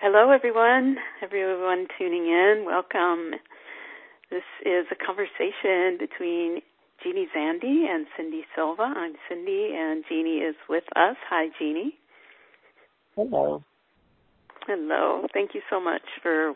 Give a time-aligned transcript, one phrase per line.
[0.00, 0.96] Hello, everyone.
[1.24, 3.32] Everyone tuning in, welcome.
[4.30, 6.62] This is a conversation between
[7.02, 8.94] Jeannie Zandi and Cindy Silva.
[8.94, 11.16] I'm Cindy, and Jeannie is with us.
[11.28, 11.98] Hi, Jeannie.
[13.16, 13.64] Hello.
[14.68, 15.26] Hello.
[15.34, 16.54] Thank you so much for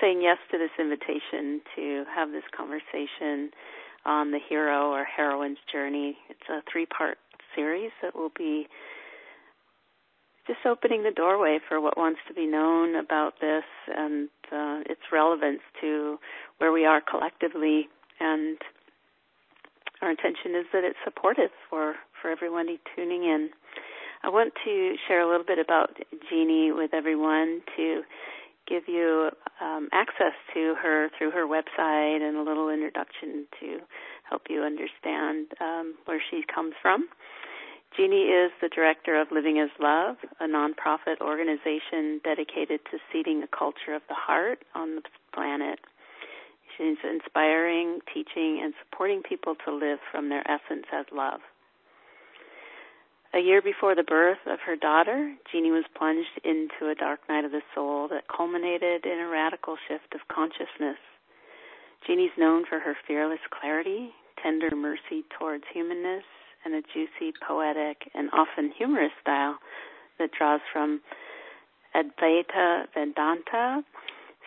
[0.00, 3.52] saying yes to this invitation to have this conversation
[4.04, 6.18] on the hero or heroine's journey.
[6.28, 7.18] It's a three part
[7.54, 8.66] series that will be
[10.48, 15.02] just opening the doorway for what wants to be known about this and uh, its
[15.12, 16.18] relevance to
[16.56, 17.88] where we are collectively.
[18.18, 18.56] And
[20.02, 23.50] our intention is that it's supportive for, for everybody tuning in.
[24.24, 25.90] I want to share a little bit about
[26.28, 28.02] Jeannie with everyone to
[28.66, 33.78] give you um, access to her through her website and a little introduction to
[34.28, 37.08] help you understand um, where she comes from.
[37.96, 43.48] Jeannie is the director of Living as Love, a nonprofit organization dedicated to seeding a
[43.48, 45.80] culture of the heart on the planet.
[46.76, 51.40] She's inspiring, teaching, and supporting people to live from their essence as love.
[53.34, 57.44] A year before the birth of her daughter, Jeannie was plunged into a dark night
[57.44, 60.96] of the soul that culminated in a radical shift of consciousness.
[62.06, 66.24] Jeannie's known for her fearless clarity, tender mercy towards humanness,
[66.74, 69.58] a juicy, poetic, and often humorous style
[70.18, 71.00] that draws from
[71.94, 73.82] Advaita Vedanta,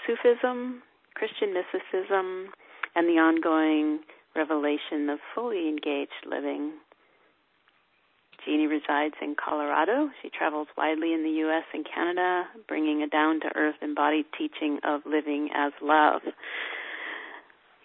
[0.05, 0.81] Sufism,
[1.15, 2.49] Christian mysticism,
[2.95, 3.99] and the ongoing
[4.35, 6.73] revelation of fully engaged living.
[8.45, 10.09] Jeannie resides in Colorado.
[10.21, 11.63] She travels widely in the U.S.
[11.73, 16.21] and Canada, bringing a down to earth embodied teaching of living as love.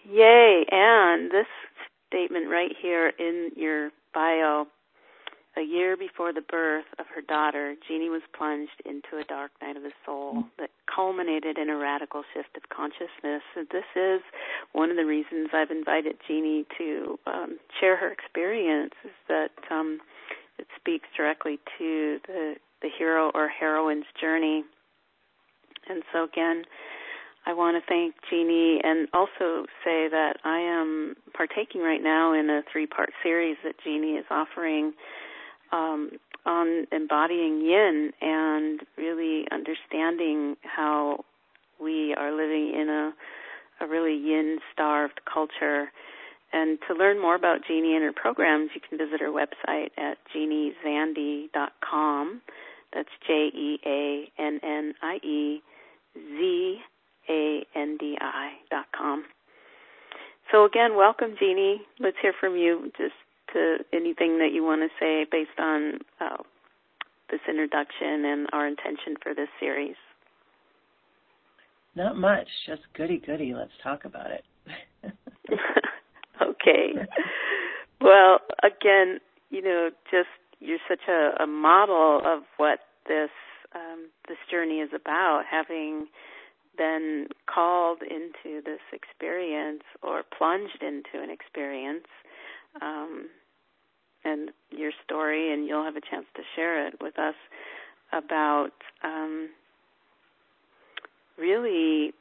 [0.09, 0.65] Yay!
[0.71, 1.45] And this
[2.07, 4.65] statement right here in your bio.
[5.57, 9.75] A year before the birth of her daughter, Jeannie was plunged into a dark night
[9.75, 13.41] of the soul that culminated in a radical shift of consciousness.
[13.55, 14.21] And this is
[14.73, 18.93] one of the reasons I've invited Jeannie to um, share her experience.
[19.03, 19.99] Is that um,
[20.59, 24.63] it speaks directly to the the hero or heroine's journey.
[25.89, 26.63] And so again,
[27.47, 32.49] I want to thank Jeannie and also say that I am partaking right now in
[32.49, 34.91] a three part series that Jeannie is offering
[35.71, 36.11] um,
[36.45, 41.23] on embodying yin and really understanding how
[41.81, 43.13] we are living in a,
[43.85, 45.89] a really yin starved culture
[46.51, 50.17] and to learn more about Jeannie and her programs, you can visit her website at
[50.35, 52.41] jeanniezandi.com.
[52.93, 55.61] That's J E A N N I E
[56.15, 56.81] Z
[57.29, 59.25] A N D I dot com.
[60.51, 61.81] So again, welcome, Jeannie.
[61.99, 62.91] Let's hear from you.
[62.97, 63.13] Just
[63.53, 66.37] to anything that you want to say based on uh,
[67.29, 69.95] this introduction and our intention for this series.
[71.95, 73.53] Not much, just goody goody.
[73.55, 74.43] Let's talk about it.
[76.41, 76.93] okay.
[78.01, 83.29] well, again, you know, just you're such a, a model of what this
[83.75, 85.43] um, this journey is about.
[85.49, 86.07] Having
[86.77, 92.07] been called into this experience or plunged into an experience,
[92.81, 93.29] um,
[94.23, 97.35] and your story, and you'll have a chance to share it with us
[98.11, 98.71] about
[99.03, 99.49] um,
[101.37, 102.13] really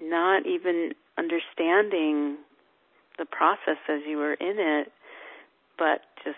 [0.00, 2.36] not even understanding
[3.18, 4.92] the process as you were in it,
[5.78, 6.36] but just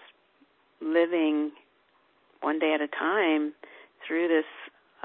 [0.80, 1.50] living
[2.40, 3.52] one day at a time
[4.06, 4.44] through this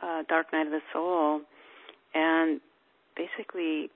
[0.02, 1.41] uh, dark night of the soul,
[2.13, 2.62] and
[3.16, 3.90] basically,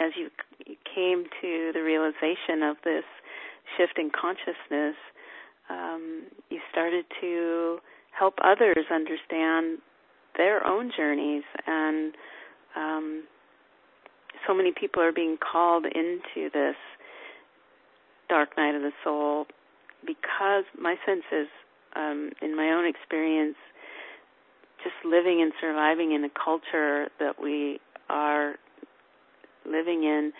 [0.00, 0.30] as you
[0.94, 3.04] came to the realization of this
[3.76, 4.96] shift in consciousness,
[5.70, 7.78] um, you started to
[8.18, 9.78] help others understand
[10.36, 11.44] their own journeys.
[11.66, 12.14] And
[12.76, 13.24] um,
[14.46, 16.76] so many people are being called into this
[18.28, 19.46] dark night of the soul
[20.06, 21.48] because my sense is,
[21.94, 23.56] um, in my own experience,
[24.82, 28.54] just living and surviving in a culture that we are
[29.64, 30.32] living in,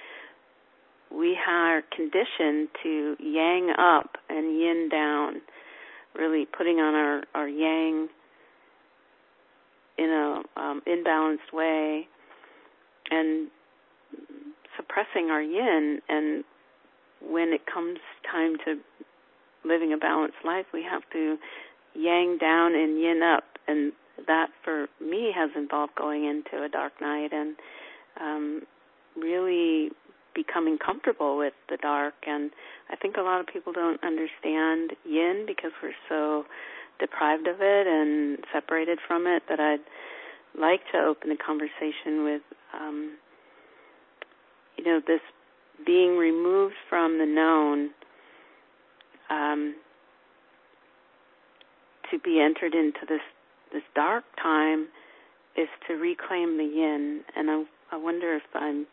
[1.11, 5.43] we are conditioned to yang up and yin down,
[6.15, 8.09] really putting on our, our yang
[9.99, 12.09] in a um, imbalanced way
[13.11, 13.49] and
[14.77, 16.01] suppressing our yin.
[16.09, 16.45] And
[17.21, 17.99] when it comes
[18.31, 18.77] time to
[19.65, 21.37] living a balanced life we have to
[21.95, 23.93] yang down and yin up and
[24.27, 27.57] that for me has involved going into a dark night and
[28.21, 28.63] um
[29.17, 29.91] really
[30.35, 32.15] becoming comfortable with the dark.
[32.27, 32.51] And
[32.91, 36.45] I think a lot of people don't understand yin because we're so
[36.99, 39.81] deprived of it and separated from it that I'd
[40.59, 42.43] like to open the conversation with
[42.79, 43.17] um
[44.77, 45.21] you know this
[45.85, 47.91] being removed from the known
[49.31, 49.75] um
[52.11, 53.23] to be entered into this
[53.73, 54.89] this dark time
[55.57, 58.87] is to reclaim the yin and I I wonder if I'm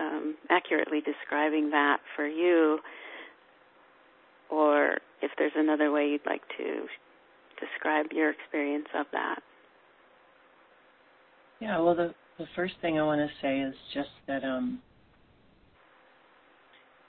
[0.00, 2.78] um, accurately describing that for you
[4.50, 6.86] or if there's another way you'd like to
[7.60, 9.40] describe your experience of that.
[11.60, 14.80] Yeah, well, the the first thing I want to say is just that um,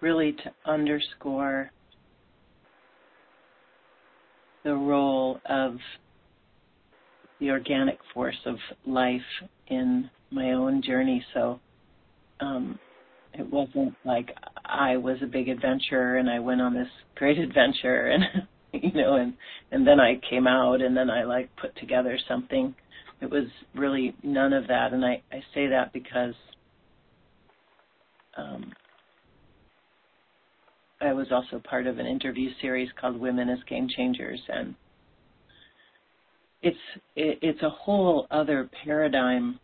[0.01, 1.71] really to underscore
[4.63, 5.77] the role of
[7.43, 8.55] the organic force of
[8.87, 9.19] life
[9.67, 11.23] in my own journey.
[11.33, 11.59] So
[12.39, 12.79] um,
[13.33, 14.29] it wasn't like
[14.63, 18.23] I was a big adventurer and I went on this great adventure and
[18.71, 19.33] you know and
[19.71, 22.73] and then I came out and then I like put together something.
[23.19, 26.35] It was really none of that and I I say that because
[28.37, 28.71] um
[31.01, 34.75] I was also part of an interview series called Women as Game Changers and
[36.63, 36.77] it's
[37.15, 39.59] it, it's a whole other paradigm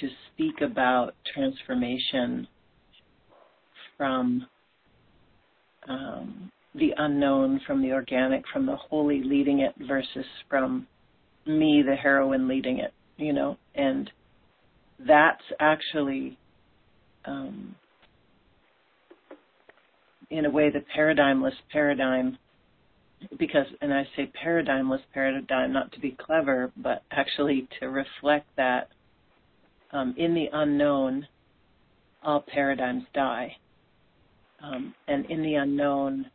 [0.00, 2.46] to speak about transformation
[3.96, 4.46] from
[5.88, 10.86] um, the unknown, from the organic, from the holy leading it versus from
[11.46, 14.10] me, the heroine, leading it, you know, and
[15.06, 16.38] that's actually,
[17.24, 17.74] um,
[20.30, 22.38] in a way, the paradigmless paradigm.
[23.38, 28.88] Because, and I say paradigmless paradigm not to be clever, but actually to reflect that
[29.92, 31.26] um, in the unknown,
[32.22, 33.56] all paradigms die.
[34.62, 36.26] Um, and in the unknown,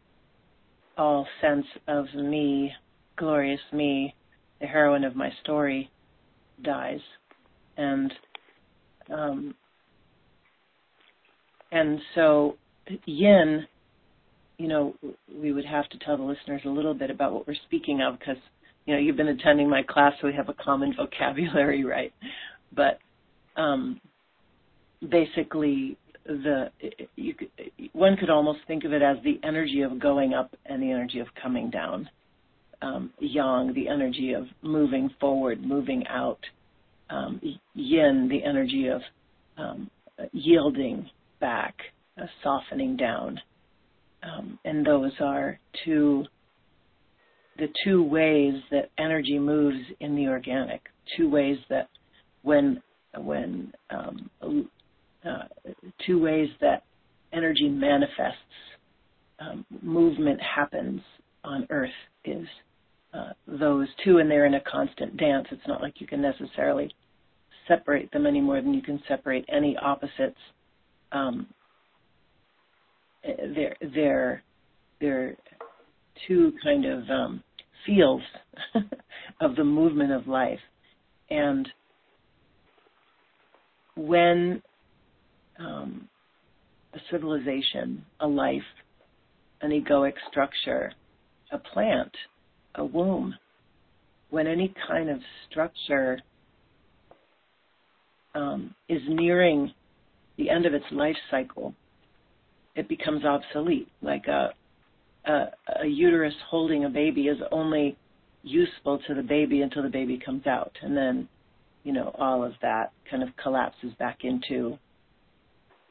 [0.98, 2.74] all sense of me,
[3.16, 4.14] glorious me,
[4.60, 5.90] the heroine of my story,
[6.64, 7.00] dies.
[7.78, 8.12] And
[9.10, 9.56] um,
[11.72, 12.58] and so
[13.06, 13.68] yin,
[14.58, 14.96] you know,
[15.34, 18.18] we would have to tell the listeners a little bit about what we're speaking of
[18.18, 18.38] because
[18.86, 22.14] you know you've been attending my class, so we have a common vocabulary, right?
[22.76, 23.00] But
[23.56, 24.00] um,
[25.10, 26.70] basically the
[27.16, 27.50] you could,
[27.94, 31.20] one could almost think of it as the energy of going up and the energy
[31.20, 32.10] of coming down.
[32.80, 36.40] Um, yang, the energy of moving forward, moving out.
[37.10, 37.42] Um,
[37.74, 39.02] yin, the energy of
[39.58, 39.90] um,
[40.32, 41.10] yielding
[41.40, 41.76] back,
[42.22, 43.40] uh, softening down.
[44.24, 46.26] Um, and those are two
[47.58, 50.82] the two ways that energy moves in the organic.
[51.18, 51.90] Two ways that
[52.44, 52.82] when
[53.18, 54.30] when um,
[55.26, 55.44] uh,
[56.06, 56.84] two ways that
[57.34, 58.38] energy manifests,
[59.40, 61.02] um, movement happens
[61.44, 61.90] on Earth
[62.26, 62.46] is
[63.14, 65.48] uh, those two, and they're in a constant dance.
[65.52, 66.94] It's not like you can necessarily
[67.68, 70.38] separate them any more than you can separate any opposites.
[71.12, 71.48] Um,
[73.24, 74.44] they're they're
[75.00, 75.36] they're
[76.28, 77.44] two kind of um,
[77.86, 78.24] fields
[79.42, 80.60] of the movement of life,
[81.30, 81.68] and
[83.96, 84.62] when
[85.60, 86.08] um,
[86.94, 88.62] a civilization, a life,
[89.62, 90.92] an egoic structure,
[91.52, 92.12] a plant,
[92.76, 93.34] a womb,
[94.30, 95.20] when any kind of
[95.50, 96.20] structure
[98.36, 99.72] um, is nearing
[100.38, 101.74] the end of its life cycle,
[102.78, 103.90] it becomes obsolete.
[104.02, 104.54] Like a,
[105.26, 105.46] a,
[105.84, 107.98] a uterus holding a baby is only
[108.44, 111.28] useful to the baby until the baby comes out, and then
[111.88, 114.78] you know, all of that kind of collapses back into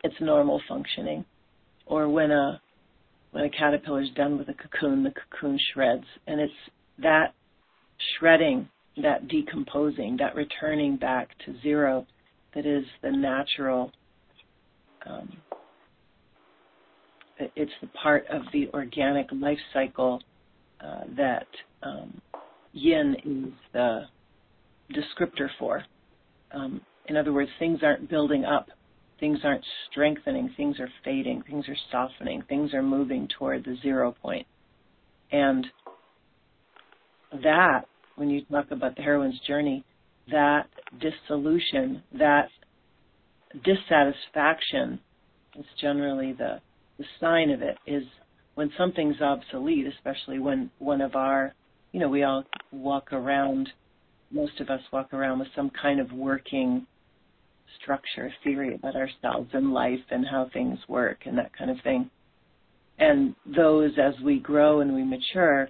[0.04, 1.24] its normal functioning.
[1.86, 2.60] Or when a
[3.30, 6.52] when a caterpillar is done with a cocoon, the cocoon shreds, and it's
[6.98, 7.32] that
[8.18, 8.68] shredding,
[9.02, 12.06] that decomposing, that returning back to zero,
[12.54, 13.90] that is the natural.
[15.06, 15.34] Um,
[17.38, 20.20] it's the part of the organic life cycle
[20.84, 21.46] uh, that
[21.82, 22.20] um,
[22.72, 24.02] yin is the
[24.92, 25.84] descriptor for.
[26.52, 28.68] Um, in other words, things aren't building up,
[29.20, 34.14] things aren't strengthening, things are fading, things are softening, things are moving toward the zero
[34.22, 34.46] point.
[35.32, 35.66] And
[37.42, 37.82] that,
[38.16, 39.84] when you talk about the heroine's journey,
[40.30, 40.66] that
[41.00, 42.48] dissolution, that
[43.64, 45.00] dissatisfaction
[45.58, 46.60] is generally the,
[46.98, 48.04] the sign of it is
[48.54, 51.54] when something's obsolete, especially when one of our,
[51.92, 53.68] you know, we all walk around
[54.30, 56.86] most of us walk around with some kind of working
[57.80, 62.10] structure theory about ourselves and life and how things work and that kind of thing.
[62.98, 65.68] And those, as we grow and we mature,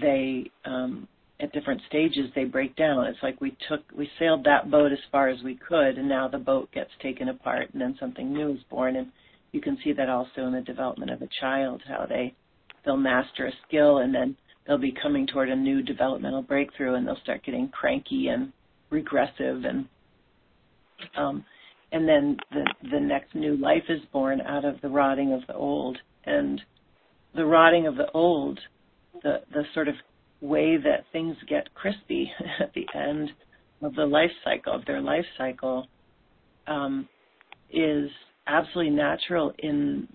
[0.00, 1.08] they um,
[1.40, 3.06] at different stages they break down.
[3.06, 6.28] It's like we took we sailed that boat as far as we could and now
[6.28, 9.08] the boat gets taken apart and then something new is born and
[9.52, 12.34] you can see that also in the development of a child, how they
[12.84, 14.36] they'll master a skill and then
[14.66, 18.52] they'll be coming toward a new developmental breakthrough and they'll start getting cranky and
[18.90, 19.86] regressive and
[21.16, 21.44] um
[21.92, 25.54] and then the the next new life is born out of the rotting of the
[25.54, 25.98] old.
[26.24, 26.60] And
[27.34, 28.58] the rotting of the old
[29.22, 29.94] the the sort of
[30.40, 33.30] way that things get crispy at the end
[33.82, 35.86] of the life cycle of their life cycle
[36.66, 37.08] um,
[37.72, 38.10] is
[38.48, 40.08] absolutely natural in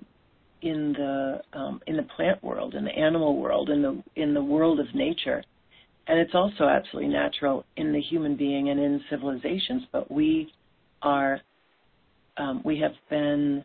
[0.61, 4.43] in the um, in the plant world, in the animal world, in the in the
[4.43, 5.43] world of nature,
[6.07, 9.83] and it's also absolutely natural in the human being and in civilizations.
[9.91, 10.51] But we
[11.01, 11.39] are
[12.37, 13.63] um, we have been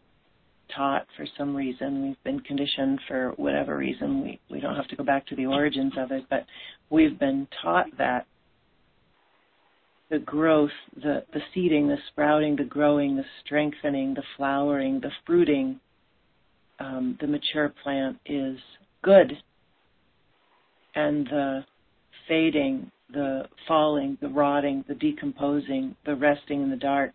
[0.76, 4.96] taught for some reason, we've been conditioned for whatever reason, we, we don't have to
[4.96, 6.44] go back to the origins of it, but
[6.90, 8.26] we've been taught that
[10.10, 15.80] the growth, the, the seeding, the sprouting, the growing, the strengthening, the flowering, the fruiting,
[16.80, 18.58] um, the mature plant is
[19.02, 19.32] good.
[20.94, 21.64] And the
[22.26, 27.12] fading, the falling, the rotting, the decomposing, the resting in the dark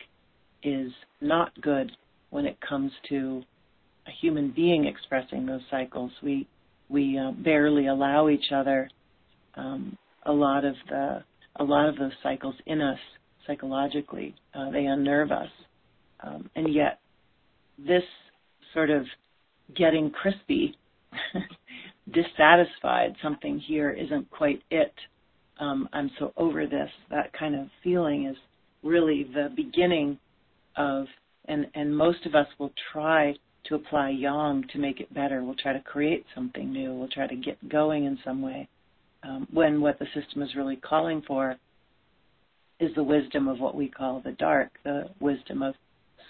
[0.61, 1.91] is not good
[2.29, 3.43] when it comes to
[4.07, 6.11] a human being expressing those cycles.
[6.21, 6.47] We
[6.89, 8.89] we uh, barely allow each other
[9.55, 11.23] um, a lot of the
[11.57, 12.99] a lot of those cycles in us
[13.45, 14.35] psychologically.
[14.53, 15.49] Uh, they unnerve us,
[16.21, 16.99] um, and yet
[17.77, 18.03] this
[18.73, 19.05] sort of
[19.75, 20.75] getting crispy,
[22.11, 24.93] dissatisfied, something here isn't quite it.
[25.59, 26.89] Um, I'm so over this.
[27.09, 28.37] That kind of feeling is
[28.83, 30.17] really the beginning
[30.75, 31.05] of
[31.45, 35.43] and and most of us will try to apply yang to make it better.
[35.43, 36.93] We'll try to create something new.
[36.93, 38.67] We'll try to get going in some way.
[39.23, 41.55] Um, when what the system is really calling for
[42.79, 45.75] is the wisdom of what we call the dark, the wisdom of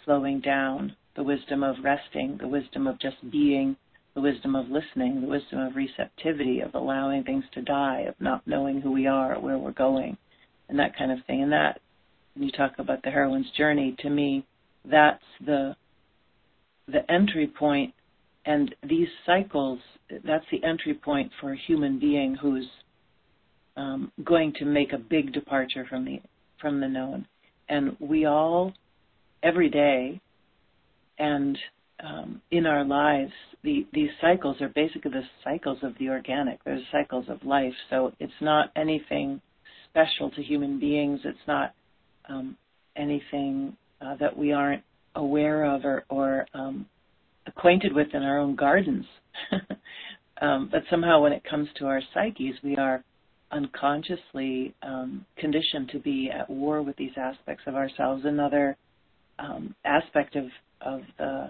[0.05, 3.75] slowing down, the wisdom of resting, the wisdom of just being,
[4.13, 8.45] the wisdom of listening, the wisdom of receptivity, of allowing things to die, of not
[8.45, 10.17] knowing who we are, where we're going,
[10.69, 11.41] and that kind of thing.
[11.41, 11.79] And that,
[12.35, 14.45] when you talk about the heroine's journey, to me,
[14.85, 15.75] that's the
[16.87, 17.93] the entry point
[18.45, 19.79] and these cycles
[20.25, 22.67] that's the entry point for a human being who's
[23.75, 26.19] um, going to make a big departure from the
[26.59, 27.27] from the known.
[27.69, 28.73] And we all
[29.41, 30.21] every day
[31.17, 31.57] and
[32.03, 33.31] um, in our lives
[33.63, 36.63] the, these cycles are basically the cycles of the organic.
[36.63, 37.73] They're the cycles of life.
[37.89, 39.41] So it's not anything
[39.89, 41.21] special to human beings.
[41.23, 41.73] It's not
[42.27, 42.57] um,
[42.95, 44.83] anything uh, that we aren't
[45.15, 46.85] aware of or, or um,
[47.47, 49.05] acquainted with in our own gardens.
[50.41, 53.03] um, but somehow, when it comes to our psyches, we are
[53.53, 58.23] unconsciously um, conditioned to be at war with these aspects of ourselves.
[58.25, 58.75] Another
[59.39, 60.45] um, aspect of,
[60.81, 61.49] of the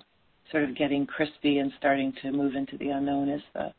[0.51, 3.73] sort of getting crispy and starting to move into the unknown is the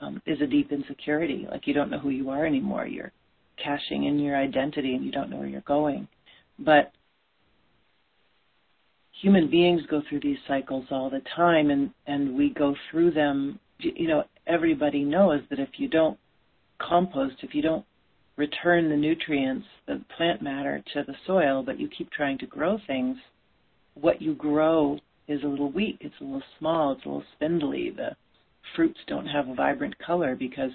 [0.00, 1.46] um, is a deep insecurity.
[1.50, 2.86] Like you don't know who you are anymore.
[2.86, 3.12] You're
[3.62, 6.06] cashing in your identity and you don't know where you're going.
[6.58, 6.92] But
[9.20, 13.58] human beings go through these cycles all the time and and we go through them
[13.80, 16.18] you know everybody knows that if you don't
[16.80, 17.84] compost if you don't
[18.36, 22.78] return the nutrients the plant matter to the soil but you keep trying to grow
[22.86, 23.16] things
[23.94, 26.92] what you grow is a little weak it's a little small.
[26.92, 27.90] It's a little spindly.
[27.90, 28.16] The
[28.74, 30.70] fruits don't have a vibrant color because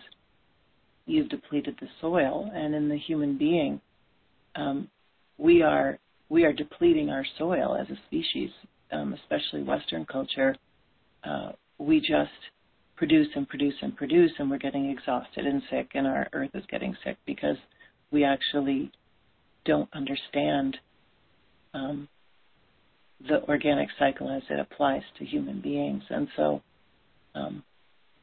[1.05, 2.50] you've depleted the soil.
[2.53, 3.81] And in the human being
[4.55, 4.88] um,
[5.38, 5.98] we are
[6.29, 8.50] we are depleting our soil as a species,
[8.91, 10.55] um, especially Western culture.
[11.24, 12.31] Uh, we just
[13.03, 16.63] produce and produce and produce, and we're getting exhausted and sick, and our earth is
[16.72, 17.57] getting sick because
[18.12, 18.89] we actually
[19.65, 20.77] don't understand
[21.74, 22.07] um,
[23.27, 26.01] the organic cycle as it applies to human beings.
[26.10, 26.62] And so
[27.36, 27.62] um,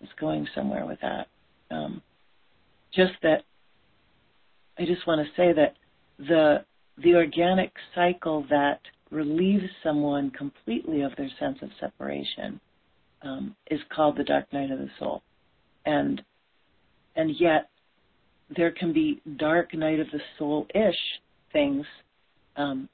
[0.00, 1.26] it's going somewhere with that.
[1.70, 2.00] Um,
[2.94, 3.42] just that
[4.78, 5.74] I just want to say that
[6.18, 6.64] the
[7.02, 12.58] the organic cycle that relieves someone completely of their sense of separation
[13.22, 15.22] um, is called the dark night of the soul,
[15.84, 16.22] and
[17.16, 17.68] and yet
[18.56, 21.20] there can be dark night of the soul ish
[21.52, 21.84] things,
[22.56, 22.88] um,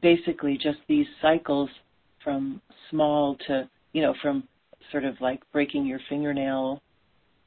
[0.00, 1.70] basically just these cycles
[2.22, 4.44] from small to you know from
[4.90, 6.80] sort of like breaking your fingernail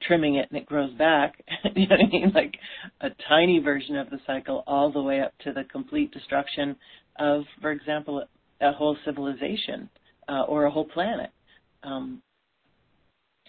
[0.01, 1.43] trimming it and it grows back.
[1.75, 2.31] you know what I mean?
[2.33, 2.55] Like
[3.01, 6.75] a tiny version of the cycle all the way up to the complete destruction
[7.17, 8.23] of, for example,
[8.61, 9.89] a whole civilization
[10.27, 11.29] uh, or a whole planet.
[11.83, 12.21] Um,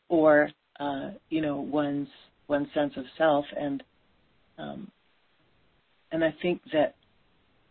[0.08, 2.08] or, uh, you know, one's,
[2.48, 3.82] one's sense of self and
[4.58, 4.90] Um,
[6.12, 6.94] and I think that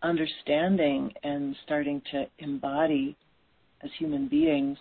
[0.01, 3.15] understanding and starting to embody
[3.83, 4.77] as human beings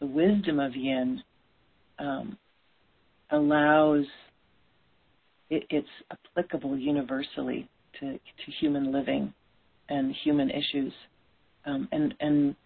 [0.00, 1.22] the wisdom of yin
[2.00, 2.36] um,
[3.30, 4.04] allows
[5.48, 7.68] it, it's applicable universally
[8.00, 9.32] to, to human living
[9.88, 10.92] and human issues.
[11.64, 12.56] Um, and, and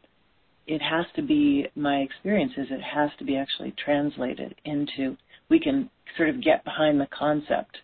[0.66, 5.16] it has to be, my experience is it has to be actually translated into,
[5.48, 7.78] we can sort of get behind the concept,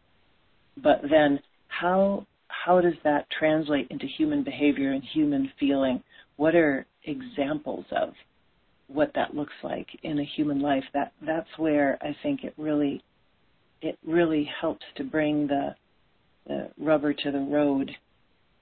[0.83, 6.03] but then how, how does that translate into human behavior and human feeling?
[6.37, 8.15] What are examples of
[8.89, 10.85] what that looks like in a human life?
[10.93, 13.03] That, that's where I think it really
[13.83, 15.75] it really helps to bring the,
[16.47, 17.91] the rubber to the road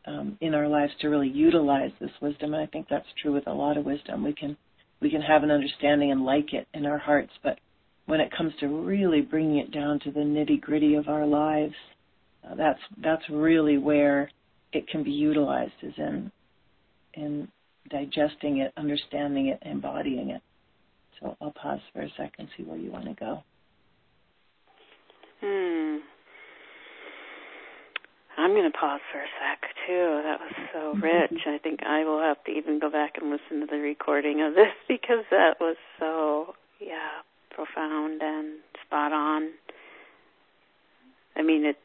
[0.07, 2.55] um, in our lives to really utilize this wisdom.
[2.55, 4.25] And I think that's true with a lot of wisdom.
[4.25, 4.57] We can
[5.01, 7.59] we can have an understanding and like it in our hearts, but
[8.07, 11.75] when it comes to really bringing it down to the nitty gritty of our lives,
[12.45, 14.31] uh, that's that's really where
[14.73, 16.31] it can be utilized, is in
[17.15, 17.49] in
[17.89, 20.43] digesting it, understanding it, embodying it.
[21.21, 23.43] So I'll pause for a second, see where you want to go.
[25.41, 25.97] Hmm.
[28.41, 30.23] I'm going to pause for a sec too.
[30.25, 31.03] That was so mm-hmm.
[31.03, 31.43] rich.
[31.47, 34.55] I think I will have to even go back and listen to the recording of
[34.55, 37.21] this because that was so yeah
[37.51, 39.51] profound and spot on.
[41.37, 41.77] I mean it.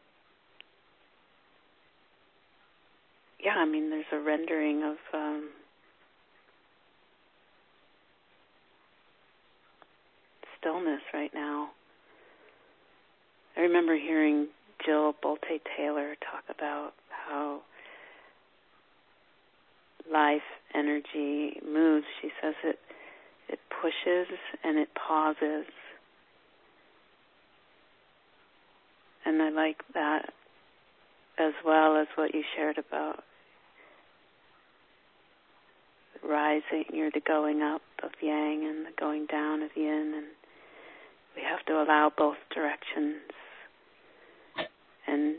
[3.44, 5.50] Yeah, I mean there's a rendering of um,
[10.58, 11.72] stillness right now.
[13.58, 14.48] I remember hearing
[14.84, 17.62] Jill Bolte Taylor talk about how
[20.12, 20.42] life
[20.74, 22.06] energy moves.
[22.22, 22.80] She says it
[23.48, 24.28] it pushes
[24.64, 25.66] and it pauses.
[29.26, 30.34] And I like that
[31.38, 33.24] as well as what you shared about
[36.24, 40.26] rising, you're the going up of yang and the going down of yin and
[41.36, 43.22] we have to allow both directions
[45.08, 45.36] and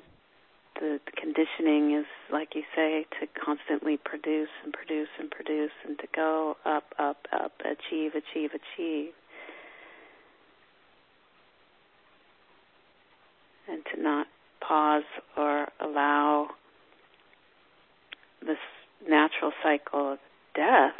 [0.80, 6.06] the conditioning is like you say to constantly produce and produce and produce and to
[6.14, 9.12] go up up up achieve achieve achieve.
[13.68, 14.26] And to not
[14.60, 15.02] pause
[15.36, 16.48] or allow
[18.40, 18.58] this
[19.08, 20.18] natural cycle of
[20.54, 20.94] death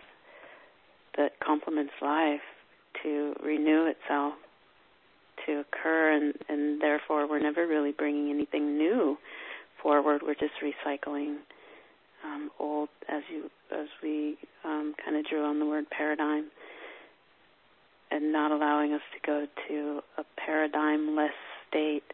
[1.16, 2.40] that complements life
[3.02, 4.35] to renew itself
[5.47, 9.17] to occur, and, and therefore we're never really bringing anything new
[9.83, 10.23] forward.
[10.23, 11.37] We're just recycling
[12.25, 16.47] um, old, as you as we um, kind of drew on the word paradigm,
[18.11, 21.31] and not allowing us to go to a paradigm-less
[21.69, 22.05] state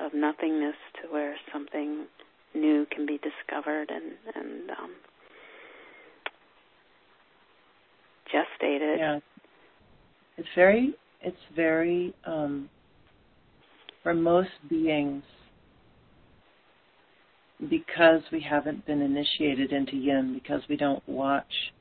[0.00, 2.06] of nothingness to where something
[2.54, 4.90] new can be discovered and and um,
[8.32, 8.98] gestated.
[8.98, 9.18] Yeah,
[10.36, 12.68] it's very it's very um,
[14.02, 15.22] for most beings
[17.68, 21.72] because we haven't been initiated into yin because we don't watch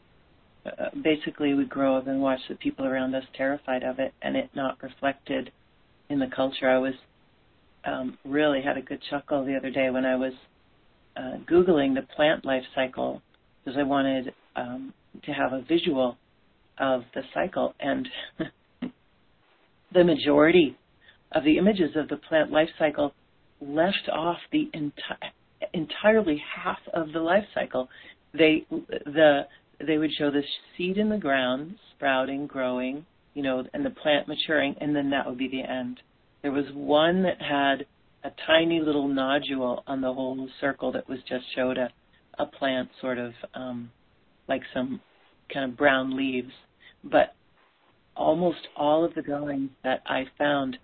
[0.65, 4.35] uh, basically we grow up and watch the people around us terrified of it and
[4.35, 5.51] it not reflected
[6.09, 6.67] in the culture.
[6.69, 6.93] I was
[7.87, 10.33] um, really had a good chuckle the other day when i was
[11.15, 13.21] uh, googling the plant life cycle
[13.63, 16.17] because i wanted um, to have a visual
[16.79, 18.07] of the cycle and
[19.93, 20.77] the majority
[21.31, 23.13] of the images of the plant life cycle
[23.61, 27.89] left off the enti- entirely half of the life cycle.
[28.33, 29.41] They the
[29.85, 30.43] they would show the
[30.75, 35.27] seed in the ground sprouting, growing, you know, and the plant maturing, and then that
[35.27, 35.99] would be the end.
[36.41, 37.85] There was one that had
[38.23, 41.89] a tiny little nodule on the whole circle that was just showed a
[42.39, 43.91] a plant sort of um,
[44.47, 45.01] like some
[45.51, 46.51] kind of brown leaves,
[47.03, 47.33] but
[48.17, 50.77] almost all of the drawings that I found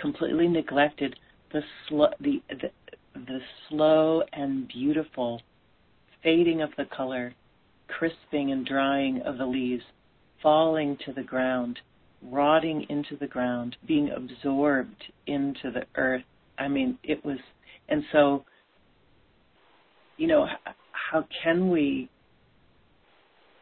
[0.00, 1.16] completely neglected
[1.52, 2.70] the slow the, the
[3.14, 5.40] the slow and beautiful
[6.22, 7.32] fading of the color,
[7.88, 9.84] crisping and drying of the leaves,
[10.42, 11.78] falling to the ground,
[12.22, 16.24] rotting into the ground, being absorbed into the earth.
[16.58, 17.38] I mean, it was,
[17.88, 18.44] and so,
[20.16, 20.46] you know,
[21.10, 22.10] how can we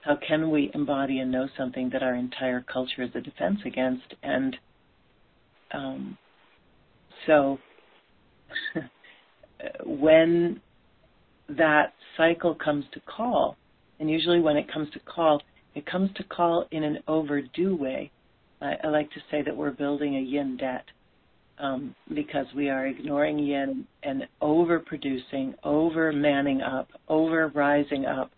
[0.05, 4.15] how can we embody and know something that our entire culture is a defense against?
[4.23, 4.57] And
[5.73, 6.19] um,
[7.27, 7.59] so
[9.85, 10.61] when
[11.49, 13.57] that cycle comes to call,
[13.99, 15.41] and usually when it comes to call,
[15.75, 18.11] it comes to call in an overdue way.
[18.61, 20.85] I, I like to say that we're building a yin debt.
[21.59, 28.31] um, because we are ignoring yin and overproducing, over manning up, over rising up,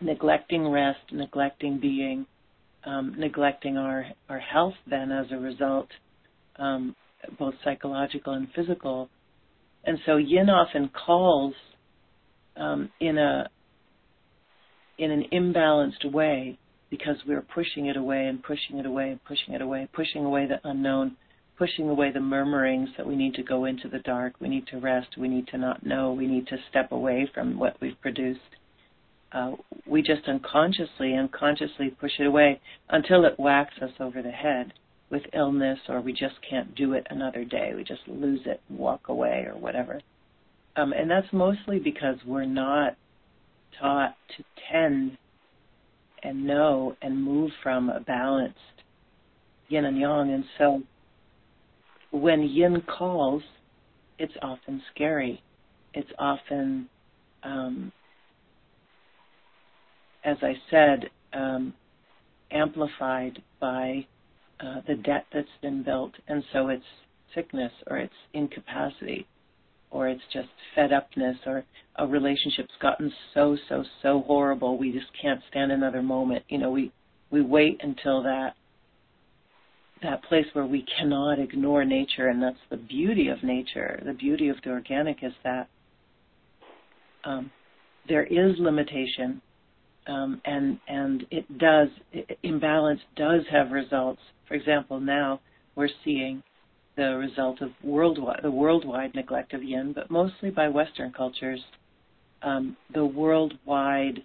[0.00, 2.26] neglecting rest, neglecting being,
[2.84, 5.88] um, neglecting our, our health then as a result,
[6.56, 6.94] um,
[7.38, 9.08] both psychological and physical.
[9.84, 11.54] And so yin often calls
[12.56, 13.48] um, in a
[14.98, 16.58] in an imbalanced way
[16.90, 20.46] because we're pushing it away and pushing it away and pushing it away, pushing away
[20.46, 21.16] the unknown,
[21.56, 24.78] pushing away the murmurings that we need to go into the dark, we need to
[24.78, 28.40] rest, we need to not know, we need to step away from what we've produced.
[29.32, 29.52] Uh,
[29.86, 34.72] we just unconsciously, unconsciously push it away until it whacks us over the head
[35.10, 37.72] with illness or we just can't do it another day.
[37.74, 40.00] We just lose it, and walk away or whatever.
[40.76, 42.96] Um, and that's mostly because we're not
[43.80, 45.16] taught to tend
[46.22, 48.58] and know and move from a balanced
[49.68, 50.32] yin and yang.
[50.32, 50.82] And so
[52.10, 53.42] when yin calls,
[54.18, 55.42] it's often scary.
[55.94, 56.88] It's often,
[57.42, 57.92] um,
[60.24, 61.74] as I said, um,
[62.50, 64.06] amplified by
[64.60, 66.12] uh, the debt that's been built.
[66.28, 66.84] And so it's
[67.34, 69.26] sickness or it's incapacity
[69.90, 71.64] or it's just fed upness or
[71.96, 76.70] a relationship's gotten so so so horrible we just can't stand another moment you know
[76.70, 76.92] we
[77.30, 78.54] we wait until that
[80.02, 84.48] that place where we cannot ignore nature and that's the beauty of nature the beauty
[84.48, 85.68] of the organic is that
[87.24, 87.50] um,
[88.08, 89.42] there is limitation
[90.06, 91.88] um, and and it does
[92.42, 95.40] imbalance does have results for example now
[95.74, 96.42] we're seeing
[96.96, 101.60] the result of worldwide, the worldwide neglect of yin, but mostly by Western cultures.
[102.42, 104.22] Um, the worldwide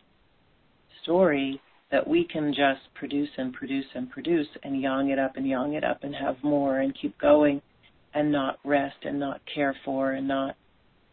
[1.03, 1.61] story
[1.91, 5.73] that we can just produce and produce and produce and yang it up and yang
[5.73, 7.61] it up and have more and keep going
[8.13, 10.55] and not rest and not care for and not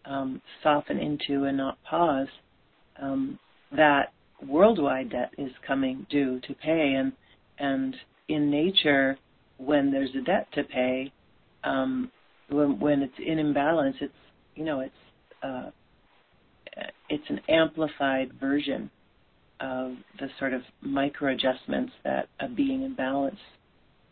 [0.04, 2.28] um, soften into and not pause,
[3.00, 3.38] um,
[3.76, 4.12] that
[4.46, 6.94] worldwide debt is coming due to pay.
[6.94, 7.12] And,
[7.58, 7.94] and
[8.28, 9.16] in nature,
[9.58, 11.12] when there's a debt to pay,
[11.64, 12.10] um,
[12.48, 14.12] when, when it's in imbalance, it's
[14.54, 14.94] you know it's
[15.42, 15.70] uh,
[17.08, 18.90] it's an amplified version
[19.60, 23.38] of the sort of micro adjustments that a being in balance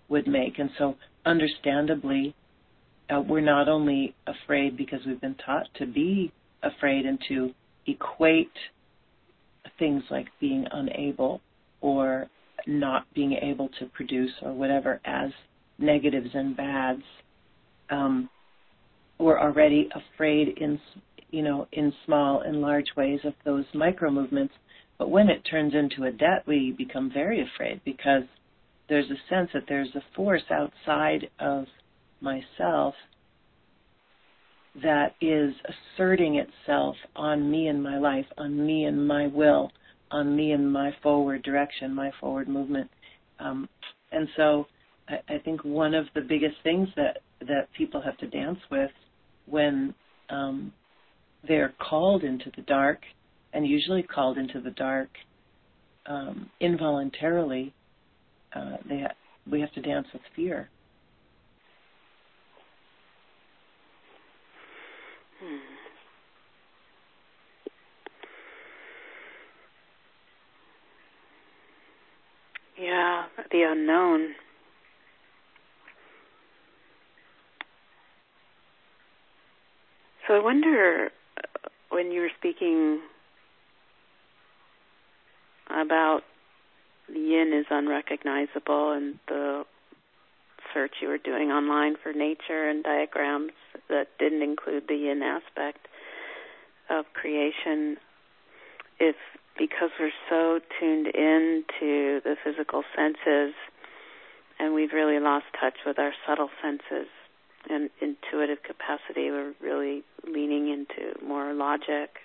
[0.09, 2.35] would make, and so understandably,
[3.11, 7.51] uh, we're not only afraid because we've been taught to be afraid and to
[7.87, 8.53] equate
[9.81, 11.41] things like being unable
[11.81, 12.29] or
[12.69, 15.31] not being able to produce or whatever as
[15.79, 17.03] negatives and bads
[17.91, 18.31] um,
[19.19, 20.81] we're already afraid in
[21.31, 24.55] you know in small and large ways of those micro movements.
[24.99, 28.23] But when it turns into a debt we become very afraid because
[28.89, 31.67] there's a sense that there's a force outside of
[32.21, 32.95] myself
[34.83, 35.53] that is
[35.97, 39.71] asserting itself on me and my life, on me and my will,
[40.11, 42.91] on me and my forward direction, my forward movement.
[43.39, 43.69] Um,
[44.13, 44.67] and so
[45.09, 48.91] I, I think one of the biggest things that that people have to dance with
[49.47, 49.95] when
[50.29, 50.73] um,
[51.49, 53.01] they're called into the dark,
[53.53, 55.09] and usually called into the dark
[56.07, 57.73] um, involuntarily.
[58.55, 59.15] Uh, they ha-
[59.51, 60.69] we have to dance with fear.
[65.43, 65.57] Hmm.
[72.81, 74.35] Yeah, the unknown.
[80.27, 83.01] So I wonder uh, when you were speaking
[85.69, 86.21] about
[87.13, 89.65] the yin is unrecognizable and the
[90.73, 93.53] search you were doing online for nature and diagrams
[93.91, 95.87] that didn't include the yin aspect
[96.89, 97.99] of creation
[98.99, 99.17] if
[99.59, 103.55] because we're so tuned in to the physical senses
[104.59, 107.09] and we've really lost touch with our subtle senses
[107.69, 109.31] and intuitive capacity.
[109.31, 112.17] We're really leaning into more logic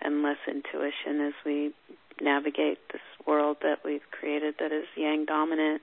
[0.00, 1.72] and less intuition as we
[2.20, 5.82] navigate this world that we've created that is yang dominant.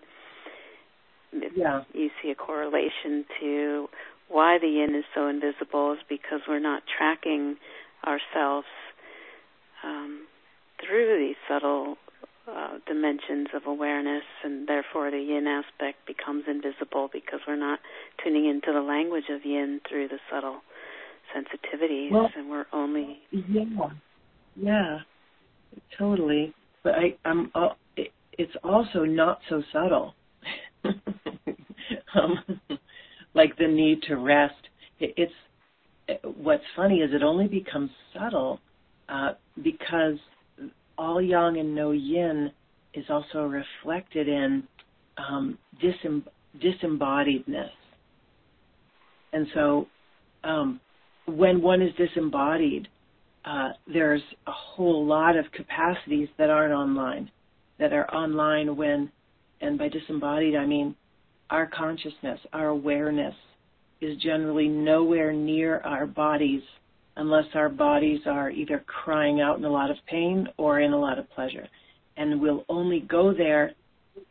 [1.55, 1.83] Yeah.
[1.93, 3.87] You see a correlation to
[4.27, 7.57] why the yin is so invisible is because we're not tracking
[8.05, 8.67] ourselves
[9.83, 10.20] um,
[10.85, 11.95] through these subtle
[12.47, 17.79] uh, dimensions of awareness, and therefore the yin aspect becomes invisible because we're not
[18.23, 20.61] tuning into the language of yin through the subtle
[21.35, 23.63] sensitivities, well, and we're only yeah,
[24.55, 24.99] yeah,
[25.97, 26.53] totally.
[26.83, 27.51] But I, I'm.
[27.53, 30.15] Uh, it, it's also not so subtle.
[32.15, 32.59] um,
[33.33, 34.55] like the need to rest.
[34.99, 35.33] It, it's
[36.23, 38.59] what's funny is it only becomes subtle
[39.09, 40.17] uh, because
[41.01, 42.51] all yang and no yin
[42.93, 44.63] is also reflected in
[45.17, 46.23] um, disem-
[46.63, 47.71] disembodiedness.
[49.33, 49.87] And so
[50.43, 50.79] um,
[51.25, 52.87] when one is disembodied,
[53.45, 57.31] uh, there's a whole lot of capacities that aren't online,
[57.79, 59.11] that are online when,
[59.59, 60.95] and by disembodied I mean
[61.49, 63.33] our consciousness, our awareness
[64.01, 66.61] is generally nowhere near our bodies
[67.17, 70.99] unless our bodies are either crying out in a lot of pain or in a
[70.99, 71.67] lot of pleasure.
[72.17, 73.73] And we'll only go there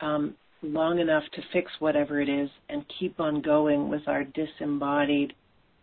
[0.00, 5.32] um, long enough to fix whatever it is and keep on going with our disembodied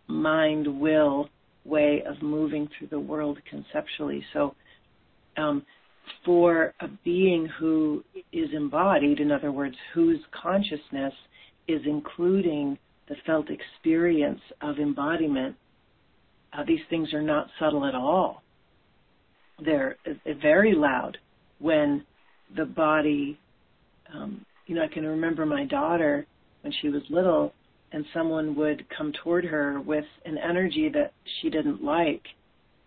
[0.07, 1.29] mind will
[1.65, 4.23] way of moving through the world conceptually.
[4.33, 4.55] So,
[5.37, 5.65] um,
[6.23, 11.13] for a being who is embodied, in other words, whose consciousness
[11.67, 12.77] is including
[13.09, 15.55] the felt experience of embodiment,
[16.57, 18.41] uh, these things are not subtle at all.
[19.63, 21.17] They're uh, very loud
[21.59, 22.03] when
[22.55, 23.39] the body,
[24.13, 26.25] um, you know, I can remember my daughter
[26.61, 27.53] when she was little
[27.91, 32.21] and someone would come toward her with an energy that she didn't like.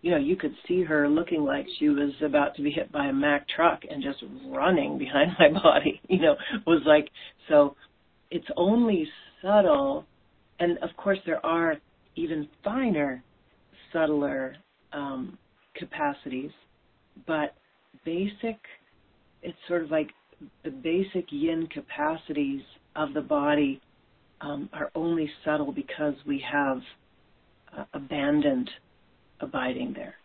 [0.01, 3.07] You know, you could see her looking like she was about to be hit by
[3.07, 6.35] a Mack truck and just running behind my body, you know,
[6.67, 7.09] was like,
[7.47, 7.75] so
[8.29, 9.07] it's only
[9.41, 10.05] subtle.
[10.59, 11.75] And of course, there are
[12.15, 13.23] even finer
[13.93, 14.55] subtler
[14.93, 15.37] um,
[15.75, 16.51] capacities,
[17.27, 17.55] but
[18.05, 18.57] basic,
[19.41, 20.09] it's sort of like
[20.63, 22.61] the basic yin capacities
[22.95, 23.81] of the body
[24.41, 26.81] um, are only subtle because we have
[27.77, 28.69] uh, abandoned
[29.39, 30.15] abiding there.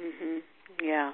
[0.00, 0.42] Mhm.
[0.82, 1.12] Yeah.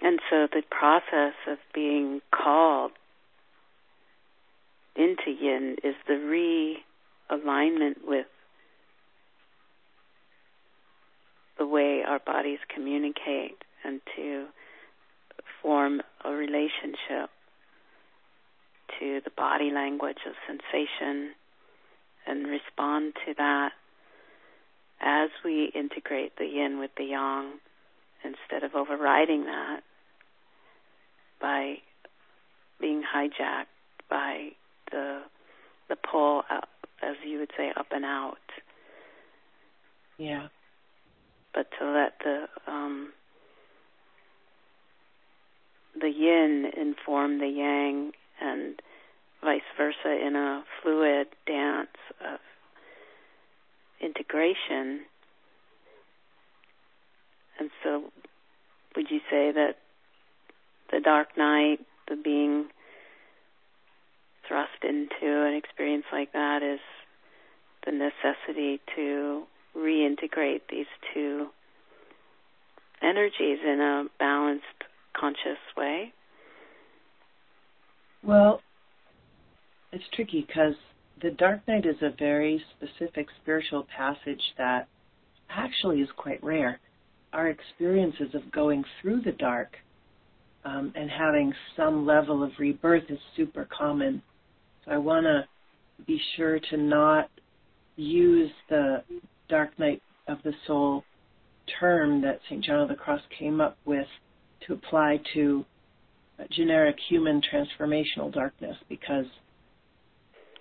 [0.00, 2.92] And so the process of being called
[4.98, 6.14] into yin is the
[7.30, 8.26] realignment with
[11.56, 14.46] the way our bodies communicate and to
[15.62, 17.30] form a relationship
[18.98, 21.32] to the body language of sensation
[22.26, 23.70] and respond to that
[25.00, 27.52] as we integrate the yin with the yang
[28.24, 29.80] instead of overriding that
[31.40, 31.76] by
[32.80, 33.66] being hijacked
[34.10, 34.50] by
[34.90, 35.20] the
[35.88, 36.68] the pull out,
[37.02, 38.36] as you would say, up and out.
[40.18, 40.48] Yeah.
[41.54, 43.12] But to let the um,
[45.98, 48.80] the yin inform the yang and
[49.42, 51.88] vice versa in a fluid dance
[52.20, 52.40] of
[54.00, 55.00] integration.
[57.58, 58.04] And so,
[58.94, 59.76] would you say that
[60.92, 62.66] the dark night, the being
[64.48, 66.80] thrust into an experience like that is
[67.84, 69.44] the necessity to
[69.76, 71.48] reintegrate these two
[73.02, 74.64] energies in a balanced,
[75.18, 76.12] conscious way?
[78.22, 78.60] Well,
[79.92, 80.74] it's tricky because
[81.22, 84.88] the dark night is a very specific spiritual passage that
[85.48, 86.80] actually is quite rare.
[87.32, 89.76] Our experiences of going through the dark
[90.64, 94.22] um, and having some level of rebirth is super common
[94.86, 95.44] I want to
[96.06, 97.28] be sure to not
[97.96, 99.02] use the
[99.48, 101.04] dark night of the soul
[101.80, 102.64] term that St.
[102.64, 104.06] John of the Cross came up with
[104.66, 105.64] to apply to
[106.50, 109.26] generic human transformational darkness because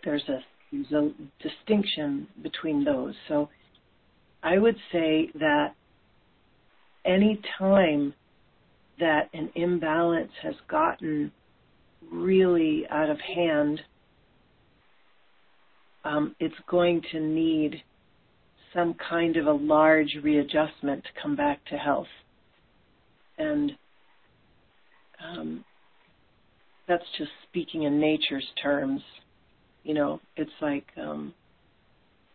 [0.04, 0.40] there's a,
[0.72, 3.14] there's a distinction between those.
[3.28, 3.50] So
[4.44, 5.76] I would say that
[7.06, 8.14] any time
[9.00, 11.32] that an imbalance has gotten
[12.12, 13.82] really out of hand
[16.08, 17.84] um, it's going to need
[18.74, 22.08] some kind of a large readjustment to come back to health.
[23.38, 23.72] And
[25.24, 25.66] um,
[26.88, 29.02] that's just speaking in nature's terms.
[29.84, 31.34] You know, it's like um,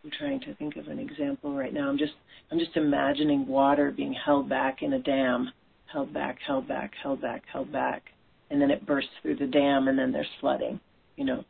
[0.03, 1.89] I'm trying to think of an example right now.
[1.89, 2.13] I'm just
[2.51, 5.51] I'm just imagining water being held back in a dam,
[5.91, 8.03] held back, held back, held back, held back,
[8.51, 10.79] and then it bursts through the dam, and then there's flooding.
[11.15, 11.45] You know,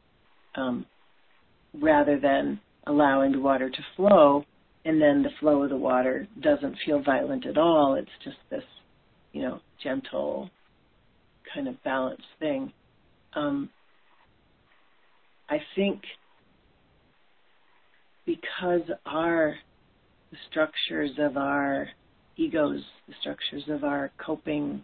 [0.56, 0.86] um,
[1.74, 4.46] rather than allowing the water to flow
[4.86, 7.96] and then the flow of the water doesn't feel violent at all.
[7.96, 8.64] It's just this,
[9.32, 10.50] you know, gentle
[11.54, 12.72] kind of balanced thing.
[13.34, 13.70] Um,
[15.50, 16.02] I think
[18.26, 19.56] because our
[20.32, 21.88] the structures of our
[22.38, 24.84] egos, the structures of our coping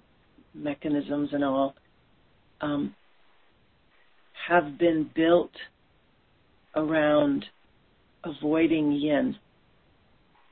[0.54, 1.73] mechanisms and all
[2.62, 2.93] um,
[4.47, 5.52] have been built
[6.75, 7.45] around
[8.23, 9.36] avoiding yin,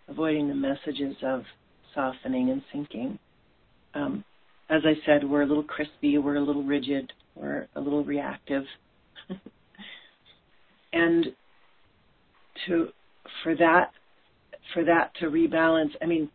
[0.07, 1.43] avoiding the messages of
[1.93, 3.19] softening and sinking.
[3.93, 4.23] Um,
[4.69, 8.63] as I said, we're a little crispy, we're a little rigid, we're a little reactive.
[10.93, 11.25] and
[12.65, 12.87] to
[13.43, 13.91] for that
[14.73, 16.29] for that to rebalance, I mean,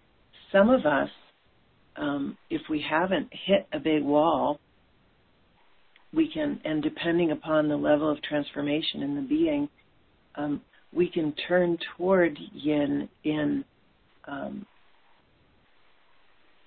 [0.51, 1.11] some of us,
[1.97, 4.59] um, if we haven't hit a big wall,
[6.15, 9.69] we can, and depending upon the level of transformation in the being,
[10.37, 10.61] um,
[10.93, 13.65] we can turn toward yin in
[14.27, 14.67] um,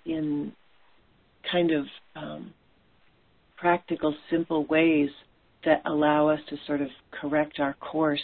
[0.06, 0.52] in
[1.52, 2.54] kind of um,
[3.58, 5.10] practical, simple ways
[5.64, 8.22] that allow us to sort of correct our course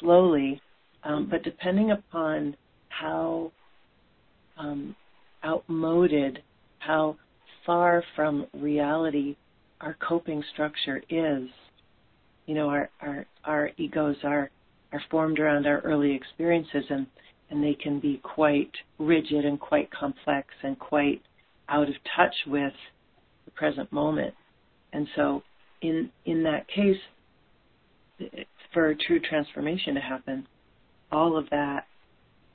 [0.00, 0.60] slowly.
[1.04, 2.56] Um, but depending upon
[2.88, 3.52] how
[4.58, 4.94] um,
[5.44, 6.42] outmoded,
[6.78, 7.16] how
[7.64, 9.36] far from reality
[9.80, 11.48] our coping structure is,
[12.46, 14.50] you know, our our, our egos are
[14.92, 17.06] are formed around our early experiences and
[17.50, 21.22] and they can be quite rigid and quite complex and quite
[21.68, 22.72] out of touch with
[23.44, 24.34] the present moment.
[24.92, 25.42] And so
[25.82, 26.98] in in that case
[28.72, 30.46] for true transformation to happen,
[31.12, 31.86] all of that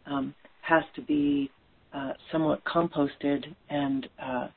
[0.06, 1.50] um, has to be
[1.94, 4.48] uh, somewhat composted and uh,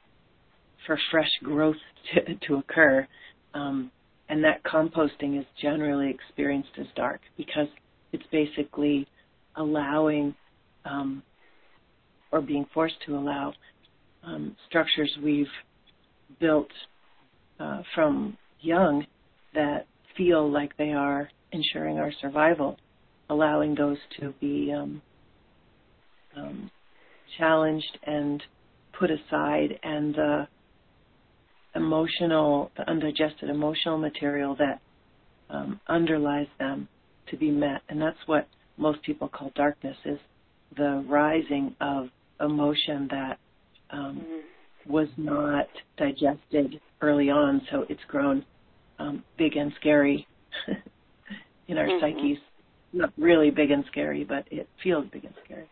[0.87, 1.77] for fresh growth
[2.15, 3.07] to, to occur.
[3.55, 3.91] Um,
[4.29, 7.69] and that composting is generally experienced as dark because
[8.13, 9.07] it's basically
[9.57, 10.35] allowing
[10.85, 11.23] um,
[12.33, 13.53] or being forced to allow
[14.25, 15.47] um, structures we've
[16.41, 16.71] built
[17.61, 19.07] uh, from young
[19.55, 22.77] that feel like they are ensuring our survival,
[23.31, 25.01] allowing those to be um,
[26.37, 26.71] um,
[27.39, 28.43] challenged and
[28.99, 30.49] put aside, and the
[31.75, 34.81] emotional, the undigested emotional material that
[35.51, 36.89] um, underlies them
[37.29, 37.83] to be met.
[37.89, 40.19] And that's what most people call darkness is
[40.77, 42.09] the rising of
[42.41, 43.39] emotion that
[43.91, 44.93] um, mm-hmm.
[44.93, 48.45] was not digested early on, so it's grown
[48.99, 50.27] um, big and scary
[51.69, 52.01] in our mm-hmm.
[52.01, 52.39] psyches.
[52.93, 55.69] Not really big and scary, but it feels big and scary.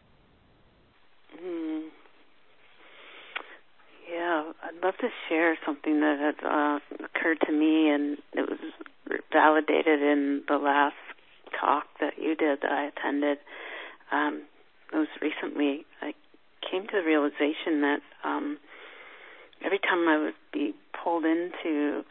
[1.44, 1.88] Mm.
[4.42, 8.58] Yeah, I'd love to share something that had uh, occurred to me, and it was
[9.32, 10.94] validated in the last
[11.58, 13.38] talk that you did that I attended.
[14.10, 14.42] Um,
[14.92, 16.14] most recently, I
[16.68, 18.58] came to the realization that um,
[19.64, 22.04] every time I would be pulled into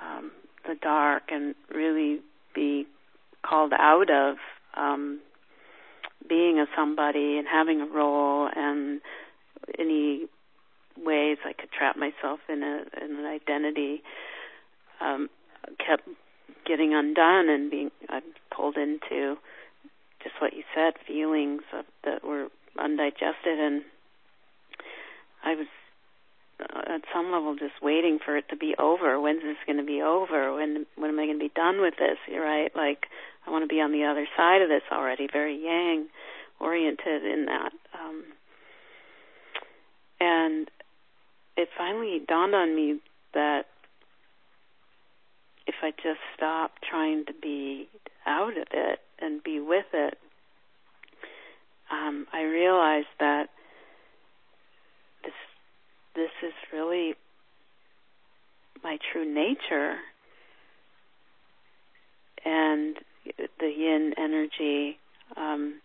[0.00, 0.30] um,
[0.66, 2.20] the dark and really
[2.54, 2.86] be
[3.42, 4.36] called out of
[4.76, 5.20] um,
[6.28, 9.00] being a somebody and having a role and
[9.78, 10.26] any
[10.98, 14.02] ways I could trap myself in a in an identity
[15.00, 15.28] um,
[15.78, 16.08] kept
[16.66, 18.22] getting undone and being I'm
[18.54, 19.36] pulled into
[20.22, 23.82] just what you said feelings of, that were undigested and
[25.44, 25.66] I was
[26.58, 29.20] uh, at some level just waiting for it to be over.
[29.20, 30.54] When's this going to be over?
[30.54, 32.18] When when am I going to be done with this?
[32.28, 32.74] You're right.
[32.74, 33.06] Like
[33.46, 35.28] I want to be on the other side of this already.
[35.30, 36.08] Very yang
[36.58, 37.72] oriented in that.
[37.94, 38.24] Um,
[40.18, 40.70] and
[41.56, 43.00] it finally dawned on me
[43.34, 43.66] that
[45.66, 47.88] if I just stop trying to be
[48.26, 50.18] out of it and be with it,
[51.90, 53.48] um, I realized that
[55.22, 55.32] this
[56.14, 57.14] this is really
[58.82, 59.96] my true nature,
[62.44, 62.96] and
[63.58, 64.98] the yin energy,
[65.36, 65.80] um,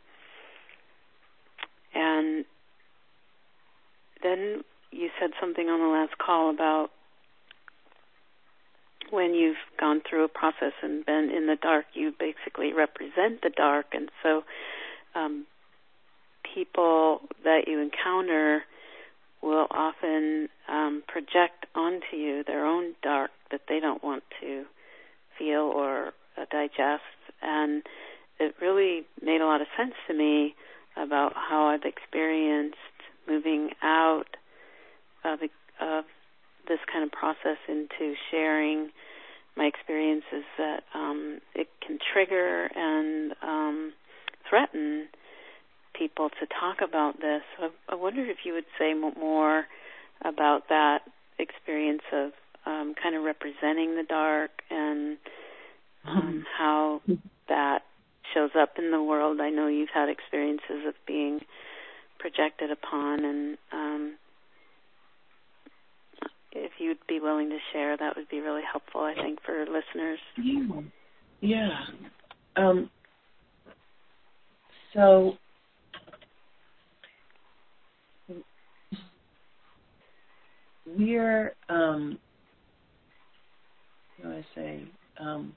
[1.94, 2.46] and
[4.22, 6.92] then you said something on the last call about
[9.10, 13.52] when you've gone through a process and been in the dark, you basically represent the
[13.56, 14.44] dark, and so
[15.16, 15.46] um,
[16.56, 18.64] people that you encounter
[19.42, 24.64] will often um, project onto you their own dark that they don't want to
[25.38, 27.04] feel or uh, digest,
[27.42, 27.84] and
[28.40, 30.56] it really made a lot of sense to me
[30.96, 32.78] about how I've experienced
[33.28, 34.38] moving out
[35.24, 35.40] of,
[35.82, 36.06] of
[36.68, 38.90] this kind of process into sharing
[39.58, 43.94] my experiences that um, it can trigger and um,
[44.50, 45.08] threaten
[45.98, 47.42] people to talk about this.
[47.58, 49.66] So I, I wondered if you would say more
[50.24, 51.00] about that
[51.38, 52.32] experience of
[52.66, 55.18] um, kind of representing the dark and
[56.06, 57.02] um, how
[57.50, 57.80] that
[58.34, 59.42] shows up in the world.
[59.42, 61.42] I know you've had experiences of being
[62.20, 64.14] projected upon, and um,
[66.52, 70.20] if you'd be willing to share, that would be really helpful, I think, for listeners.
[70.38, 70.82] Yeah.
[71.42, 71.80] Yeah.
[72.56, 72.90] Um,
[74.94, 75.38] so,
[80.86, 82.20] we're, um,
[84.18, 84.84] what do I say?
[85.20, 85.56] Um,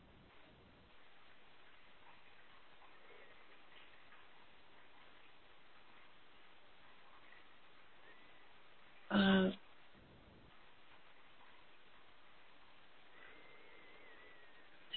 [9.11, 9.51] uh,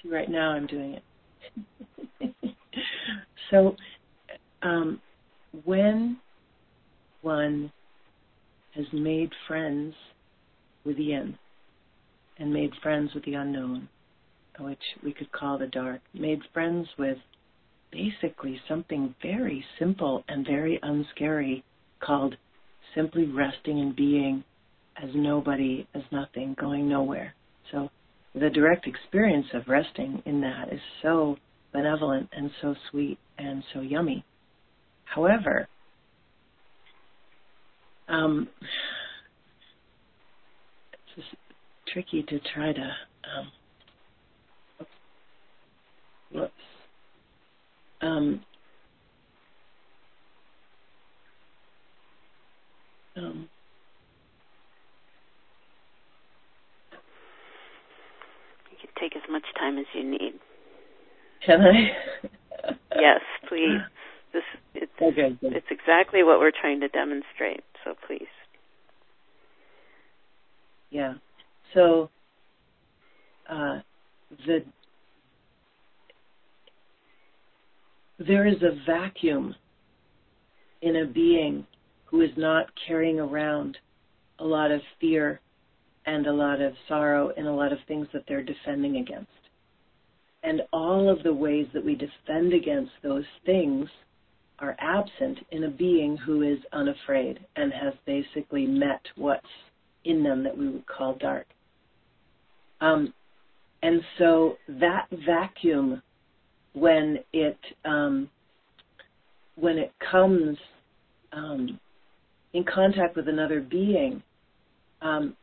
[0.04, 0.98] right now I'm doing
[2.20, 2.34] it.
[3.50, 3.76] so,
[4.62, 5.00] um,
[5.64, 6.18] when
[7.22, 7.72] one
[8.74, 9.94] has made friends
[10.84, 11.38] with the yin
[12.38, 13.88] and made friends with the unknown,
[14.58, 17.18] which we could call the dark, made friends with
[17.90, 21.62] basically something very simple and very unscary
[22.00, 22.36] called
[22.94, 24.44] simply resting and being
[25.02, 27.34] as nobody, as nothing, going nowhere.
[27.70, 27.90] So
[28.34, 31.36] the direct experience of resting in that is so
[31.72, 34.24] benevolent and so sweet and so yummy.
[35.04, 35.68] However,
[38.08, 38.48] um,
[40.92, 41.28] it's just
[41.92, 42.80] tricky to try to.
[42.80, 43.52] Um,
[46.32, 46.52] whoops.
[48.00, 48.40] Um,
[53.16, 53.48] um,
[58.70, 60.34] you can take as much time as you need.
[61.44, 62.68] Can I?
[62.96, 63.80] yes, please.
[64.32, 64.42] This
[64.74, 67.64] it's, okay, it's exactly what we're trying to demonstrate.
[67.84, 68.28] So please.
[70.90, 71.14] Yeah.
[71.74, 72.10] So
[73.48, 73.80] uh,
[74.46, 74.64] the
[78.18, 79.54] there is a vacuum
[80.82, 81.66] in a being
[82.06, 83.78] who is not carrying around
[84.38, 85.40] a lot of fear
[86.08, 89.28] and a lot of sorrow and a lot of things that they're defending against.
[90.42, 93.86] And all of the ways that we defend against those things
[94.58, 99.44] are absent in a being who is unafraid and has basically met what's
[100.04, 101.46] in them that we would call dark.
[102.80, 103.12] Um,
[103.82, 106.02] and so that vacuum,
[106.72, 108.30] when it um,
[109.56, 110.56] when it comes
[111.32, 111.78] um,
[112.54, 114.22] in contact with another being,
[115.02, 115.36] um,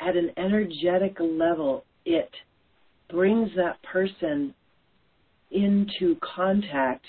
[0.00, 2.30] at an energetic level, it
[3.10, 4.54] brings that person
[5.50, 7.04] into contact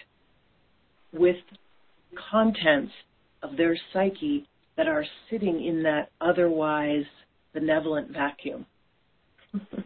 [1.13, 1.37] with
[2.31, 2.91] contents
[3.43, 7.05] of their psyche that are sitting in that otherwise
[7.53, 8.65] benevolent vacuum.
[9.53, 9.83] so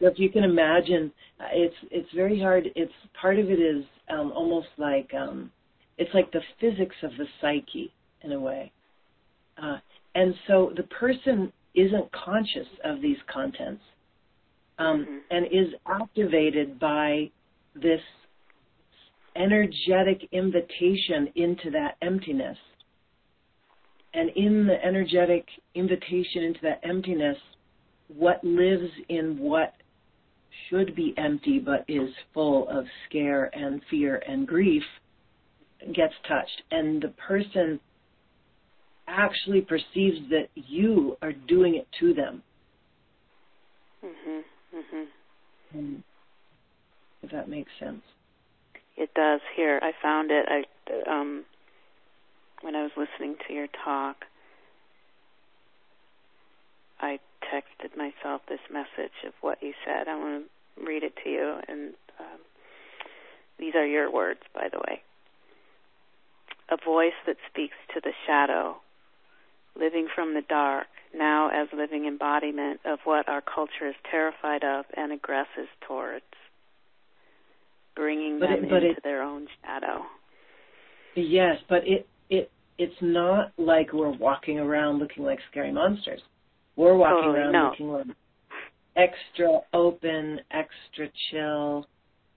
[0.00, 1.12] if you can imagine,
[1.52, 2.68] it's it's very hard.
[2.74, 5.50] It's part of it is um, almost like um,
[5.96, 7.92] it's like the physics of the psyche
[8.22, 8.72] in a way,
[9.62, 9.78] uh,
[10.14, 13.82] and so the person isn't conscious of these contents
[14.78, 15.18] um, mm-hmm.
[15.30, 17.30] and is activated by
[17.74, 18.00] this
[19.36, 22.56] energetic invitation into that emptiness.
[24.14, 27.36] And in the energetic invitation into that emptiness,
[28.08, 29.74] what lives in what
[30.68, 34.82] should be empty but is full of scare and fear and grief
[35.94, 36.62] gets touched.
[36.70, 37.78] And the person
[39.08, 42.42] actually perceives that you are doing it to them.
[44.04, 44.44] Mhm.
[44.74, 46.02] Mhm.
[47.22, 48.04] If that makes sense.
[48.96, 49.40] It does.
[49.54, 50.46] Here, I found it.
[50.48, 50.64] I
[51.10, 51.44] um
[52.62, 54.24] when I was listening to your talk,
[57.00, 57.20] I
[57.52, 60.08] texted myself this message of what you said.
[60.08, 60.46] I want
[60.76, 62.40] to read it to you, and um,
[63.58, 65.02] these are your words, by the way.
[66.70, 68.76] A voice that speaks to the shadow,
[69.76, 74.84] living from the dark, now as living embodiment of what our culture is terrified of
[74.96, 76.24] and aggresses towards
[77.94, 80.02] bringing but them it, into it, their own shadow.
[81.14, 86.20] Yes, but it it it's not like we're walking around looking like scary monsters.
[86.76, 87.68] We're walking totally, around no.
[87.70, 88.06] looking like
[88.96, 91.86] extra open, extra chill,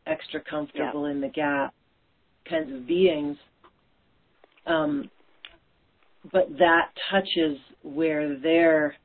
[0.08, 1.16] extra comfortable yep.
[1.16, 1.74] in the gap
[2.50, 3.38] kinds of beings.
[4.66, 5.10] Um,
[6.32, 8.96] but that touches where their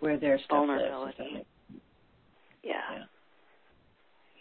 [0.00, 1.16] where their stuff vulnerability.
[1.34, 1.46] Lives,
[2.62, 2.72] yeah.
[2.92, 3.04] yeah.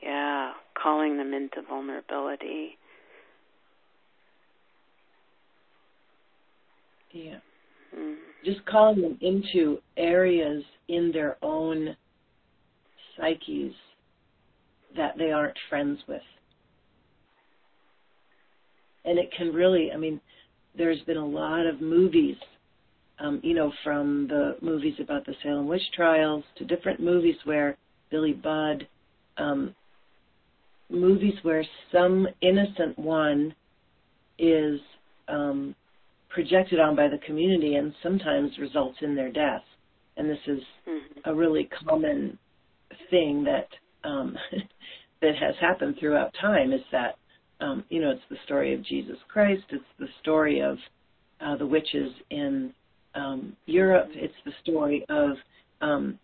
[0.01, 2.77] Yeah, calling them into vulnerability.
[7.11, 7.39] Yeah.
[7.97, 8.15] Mm.
[8.45, 11.95] Just calling them into areas in their own
[13.17, 13.73] psyches
[14.95, 16.21] that they aren't friends with.
[19.05, 20.21] And it can really, I mean,
[20.77, 22.37] there's been a lot of movies
[23.19, 27.77] um, you know, from the movies about the Salem witch trials to different movies where
[28.09, 28.87] Billy Budd,
[29.37, 29.75] um,
[30.89, 33.53] movies where some innocent one
[34.37, 34.79] is
[35.27, 35.75] um,
[36.29, 39.63] projected on by the community and sometimes results in their death.
[40.15, 41.29] And this is mm-hmm.
[41.29, 42.37] a really common
[43.09, 43.67] thing that
[44.07, 44.35] um,
[45.21, 46.71] that has happened throughout time.
[46.71, 47.15] Is that
[47.59, 49.63] um, you know it's the story of Jesus Christ.
[49.69, 50.77] It's the story of
[51.41, 52.73] uh, the witches in
[53.15, 54.09] um, Europe.
[54.13, 55.31] It's the story of
[55.81, 56.19] um,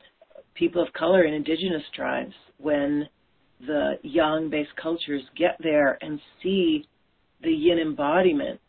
[0.56, 3.08] people of color and indigenous tribes when
[3.66, 6.86] the yang based cultures get there and see
[7.44, 8.60] the yin embodiment,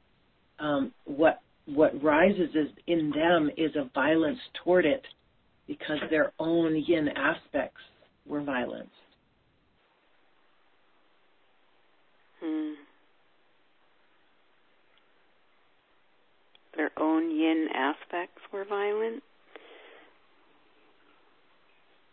[0.59, 5.03] um, what what rises is in them is a violence toward it
[5.67, 7.81] because their own yin aspects
[8.25, 8.91] were violence.
[12.47, 12.73] Hmm.
[16.77, 19.23] Their own yin aspects were violent?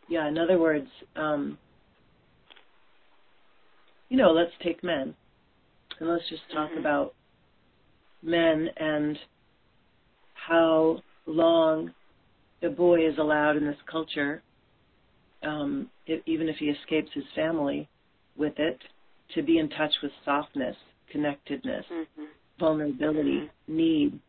[0.08, 1.58] Yeah, in other words, um,
[4.10, 5.14] you know, let's take men.
[6.00, 6.80] And let's just talk mm-hmm.
[6.80, 7.14] about
[8.22, 9.18] men and
[10.34, 11.92] how long
[12.64, 14.42] a boy is allowed in this culture,
[15.44, 17.88] um, if, even if he escapes his family
[18.38, 18.80] with it,
[19.36, 20.76] to be in touch with softness,
[21.12, 22.24] connectedness, mm-hmm.
[22.60, 23.76] vulnerability, mm-hmm.
[23.76, 24.20] need,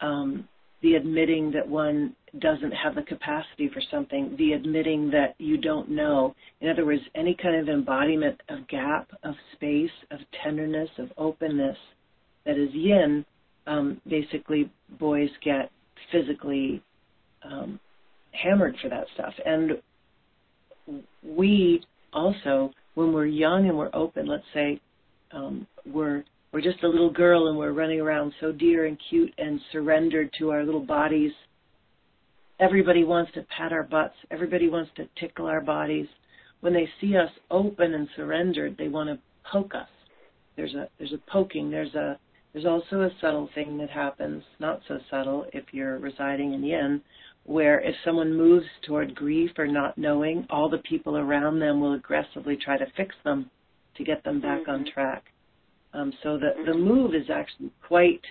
[0.00, 0.48] um,
[0.82, 5.88] the admitting that one doesn't have the capacity for something, the admitting that you don't
[5.88, 6.34] know.
[6.60, 11.76] In other words, any kind of embodiment of gap, of space, of tenderness, of openness
[12.44, 13.24] that is yin,
[13.66, 15.70] um, basically boys get
[16.12, 16.82] physically
[17.44, 17.80] um,
[18.32, 19.32] hammered for that stuff.
[19.46, 19.80] And
[21.22, 21.82] we
[22.12, 24.80] also, when we're young and we're open, let's say
[25.32, 29.34] um, we're we're just a little girl and we're running around so dear and cute
[29.38, 31.32] and surrendered to our little bodies.
[32.60, 34.14] Everybody wants to pat our butts.
[34.30, 36.06] Everybody wants to tickle our bodies.
[36.60, 39.18] When they see us open and surrendered, they want to
[39.50, 39.88] poke us.
[40.56, 41.72] There's a there's a poking.
[41.72, 42.18] There's a
[42.52, 47.02] there's also a subtle thing that happens, not so subtle if you're residing in yin,
[47.44, 51.94] where if someone moves toward grief or not knowing, all the people around them will
[51.94, 53.50] aggressively try to fix them
[53.96, 54.70] to get them back mm-hmm.
[54.70, 55.24] on track.
[55.92, 58.22] Um, so the, the move is actually quite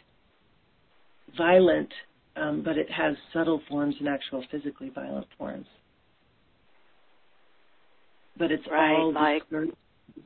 [1.38, 1.90] violent,
[2.36, 5.68] um, but it has subtle forms and actual physically violent forms.
[8.38, 9.44] But it's right, all like,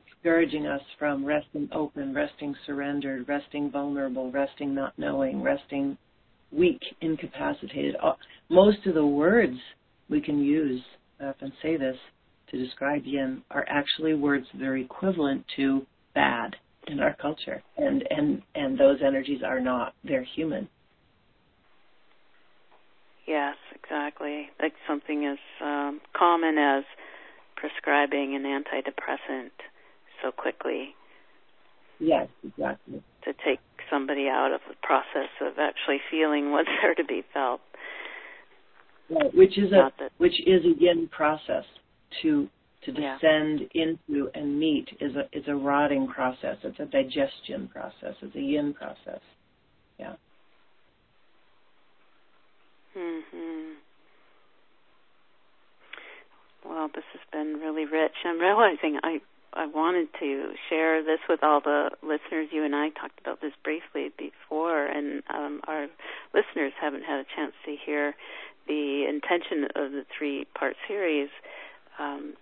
[0.06, 5.96] discouraging us from resting open, resting surrendered, resting vulnerable, resting not knowing, resting
[6.52, 7.96] weak, incapacitated.
[8.48, 9.56] Most of the words
[10.08, 10.80] we can use,
[11.20, 11.96] I often say this,
[12.50, 18.02] to describe yin are actually words that are equivalent to bad in our culture, and
[18.10, 20.68] and and those energies are not; they're human.
[23.26, 24.48] Yes, exactly.
[24.60, 26.84] Like something as um, common as
[27.56, 29.50] prescribing an antidepressant
[30.22, 30.94] so quickly.
[32.00, 33.02] Yes, exactly.
[33.24, 33.60] To take
[33.90, 37.60] somebody out of the process of actually feeling what's there to be felt.
[39.10, 41.64] Right, which is a that, which is again process
[42.22, 42.48] to
[42.84, 43.82] to descend yeah.
[43.82, 46.56] into and meet is a is a rotting process.
[46.62, 48.14] It's a digestion process.
[48.20, 49.20] It's a yin process.
[49.98, 50.14] Yeah.
[52.96, 53.74] Mhm.
[56.64, 58.12] Well, this has been really rich.
[58.24, 59.20] I'm realizing I
[59.52, 62.48] I wanted to share this with all the listeners.
[62.52, 65.88] You and I talked about this briefly before, and um, our
[66.34, 68.14] listeners haven't had a chance to hear
[68.66, 71.30] the intention of the three-part series.
[71.98, 72.34] Um,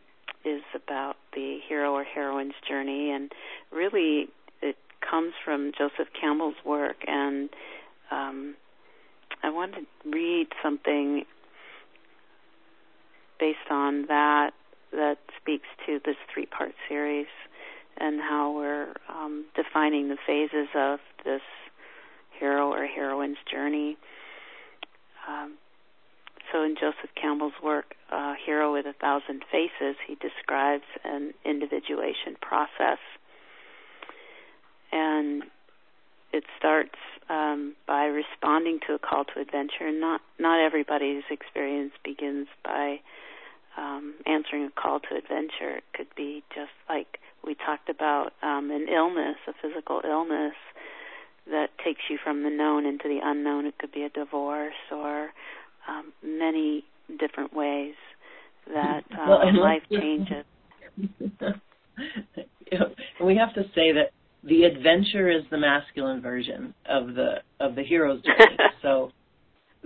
[0.45, 3.33] is about the hero or heroine's journey, and
[3.73, 4.29] really
[4.63, 6.97] it comes from Joseph Campbell's work.
[7.07, 7.51] And
[8.11, 8.55] um,
[9.43, 11.25] I want to read something
[13.39, 14.53] based on that
[14.97, 17.27] that speaks to this three-part series
[17.99, 21.41] and how we're um, defining the phases of this
[22.39, 23.97] hero or heroine's journey.
[25.29, 25.55] Um,
[26.53, 32.37] so in Joseph Campbell's work, uh, Hero with a Thousand Faces, he describes an individuation
[32.41, 32.99] process.
[34.93, 35.43] And
[36.33, 36.95] it starts
[37.29, 39.91] um, by responding to a call to adventure.
[39.91, 43.01] Not not everybody's experience begins by
[43.77, 45.77] um, answering a call to adventure.
[45.77, 50.55] It could be just like we talked about um, an illness, a physical illness
[51.49, 53.67] that takes you from the known into the unknown.
[53.67, 55.31] It could be a divorce or
[55.89, 56.85] um, many
[57.19, 57.95] different ways
[58.73, 60.45] that uh, well, life changes.
[63.23, 64.11] we have to say that
[64.43, 68.57] the adventure is the masculine version of the of the hero's journey.
[68.83, 69.13] so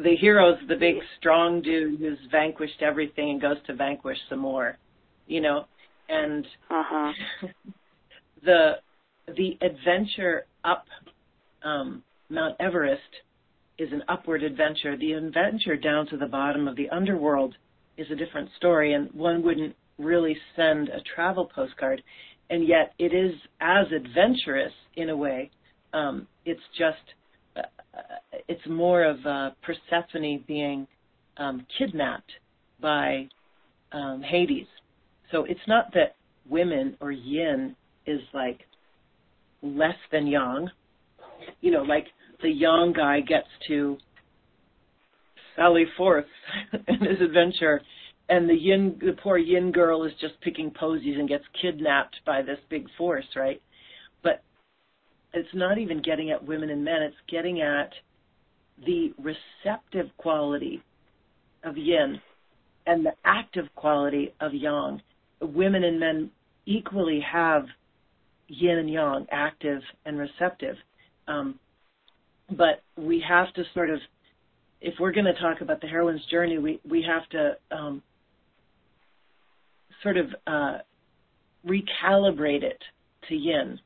[0.03, 4.76] the hero's the big strong dude who's vanquished everything and goes to vanquish some more,
[5.26, 5.66] you know,
[6.09, 7.12] and uh-huh.
[8.44, 8.72] the
[9.36, 10.86] the adventure up
[11.62, 13.03] um, Mount Everest
[13.78, 14.96] is an upward adventure.
[14.96, 17.55] The adventure down to the bottom of the underworld
[17.96, 22.03] is a different story, and one wouldn't really send a travel postcard.
[22.48, 25.51] And yet, it is as adventurous in a way.
[25.92, 26.98] Um, it's just
[28.49, 30.86] it's more of uh, Persephone being
[31.36, 32.30] um, kidnapped
[32.80, 33.28] by
[33.93, 34.66] um, Hades.
[35.32, 36.16] So it's not that
[36.49, 37.76] women or yin
[38.07, 38.61] is like
[39.62, 40.68] less than yang.
[41.61, 42.07] You know, like
[42.43, 43.97] the yang guy gets to
[45.57, 46.26] sally forth
[46.88, 47.80] in his adventure,
[48.28, 52.43] and the yin, the poor yin girl is just picking posies and gets kidnapped by
[52.43, 53.61] this big force, right?
[55.33, 57.91] It's not even getting at women and men, it's getting at
[58.85, 60.83] the receptive quality
[61.64, 62.20] of yin
[62.87, 65.01] and the active quality of yang.
[65.41, 66.31] Women and men
[66.66, 67.66] equally have
[68.49, 70.76] yin and yang, active and receptive.
[71.28, 71.59] Um,
[72.51, 74.01] but we have to sort of,
[74.81, 78.03] if we're going to talk about the heroine's journey, we, we have to um,
[80.03, 80.78] sort of uh,
[81.66, 82.83] recalibrate it
[83.28, 83.78] to yin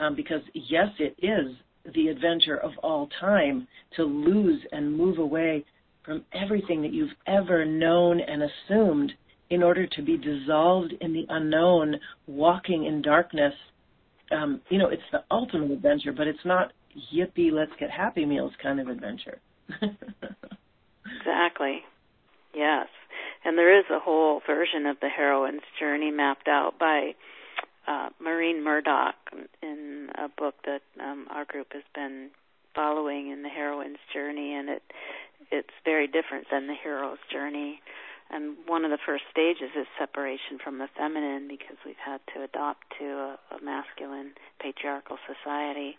[0.00, 1.54] um, because yes, it is
[1.94, 5.64] the adventure of all time to lose and move away
[6.04, 9.12] from everything that you've ever known and assumed
[9.50, 11.96] in order to be dissolved in the unknown,
[12.26, 13.52] walking in darkness.
[14.30, 16.72] Um, you know, it's the ultimate adventure, but it's not
[17.14, 19.40] yippee, let's get happy meals kind of adventure.
[21.20, 21.80] exactly.
[22.54, 22.86] Yes.
[23.44, 27.14] And there is a whole version of the heroine's journey mapped out by
[27.86, 29.14] uh, Maureen Murdock
[29.62, 32.30] in a book that um, our group has been
[32.74, 34.82] following in the heroine's journey, and it
[35.50, 37.80] it's very different than the hero's journey.
[38.30, 42.44] And one of the first stages is separation from the feminine because we've had to
[42.44, 45.98] adopt to a, a masculine patriarchal society.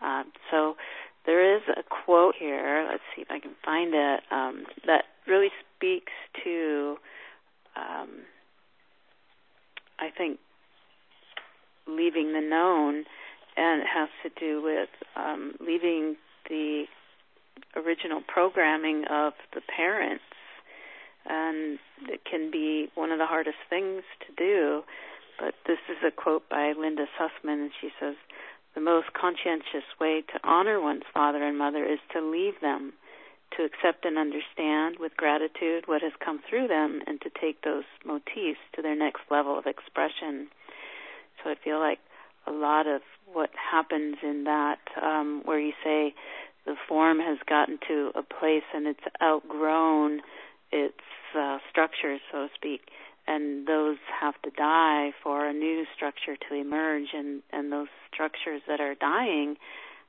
[0.00, 0.76] Uh, so
[1.26, 2.86] there is a quote here.
[2.88, 6.12] Let's see if I can find it um, that really speaks
[6.44, 6.96] to,
[7.76, 8.08] um,
[9.98, 10.38] I think,
[11.88, 13.04] leaving the known,
[13.56, 16.16] and it has to do with um, leaving
[16.48, 16.84] the
[17.76, 20.22] original programming of the parents.
[21.26, 21.78] And
[22.08, 24.82] it can be one of the hardest things to do.
[25.38, 28.16] But this is a quote by Linda Sussman, and she says,
[28.74, 32.92] The most conscientious way to honor one's father and mother is to leave them,
[33.56, 37.84] to accept and understand with gratitude what has come through them, and to take those
[38.04, 40.48] motifs to their next level of expression.
[41.42, 41.98] So I feel like
[42.46, 46.14] a lot of what happens in that, um, where you say
[46.64, 50.20] the form has gotten to a place and it's outgrown
[50.72, 51.00] its
[51.38, 52.82] uh, structures, so to speak,
[53.26, 58.62] and those have to die for a new structure to emerge, and, and those structures
[58.66, 59.56] that are dying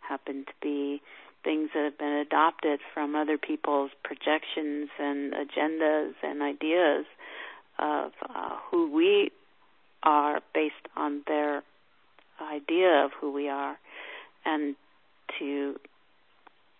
[0.07, 1.01] happen to be
[1.43, 7.05] things that have been adopted from other people's projections and agendas and ideas
[7.77, 9.32] of uh, who we
[10.03, 11.63] are based on their
[12.41, 13.77] idea of who we are.
[14.45, 14.75] And
[15.39, 15.79] to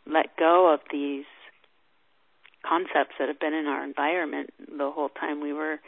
[0.06, 1.26] let go of these
[2.68, 5.80] concepts that have been in our environment the whole time we were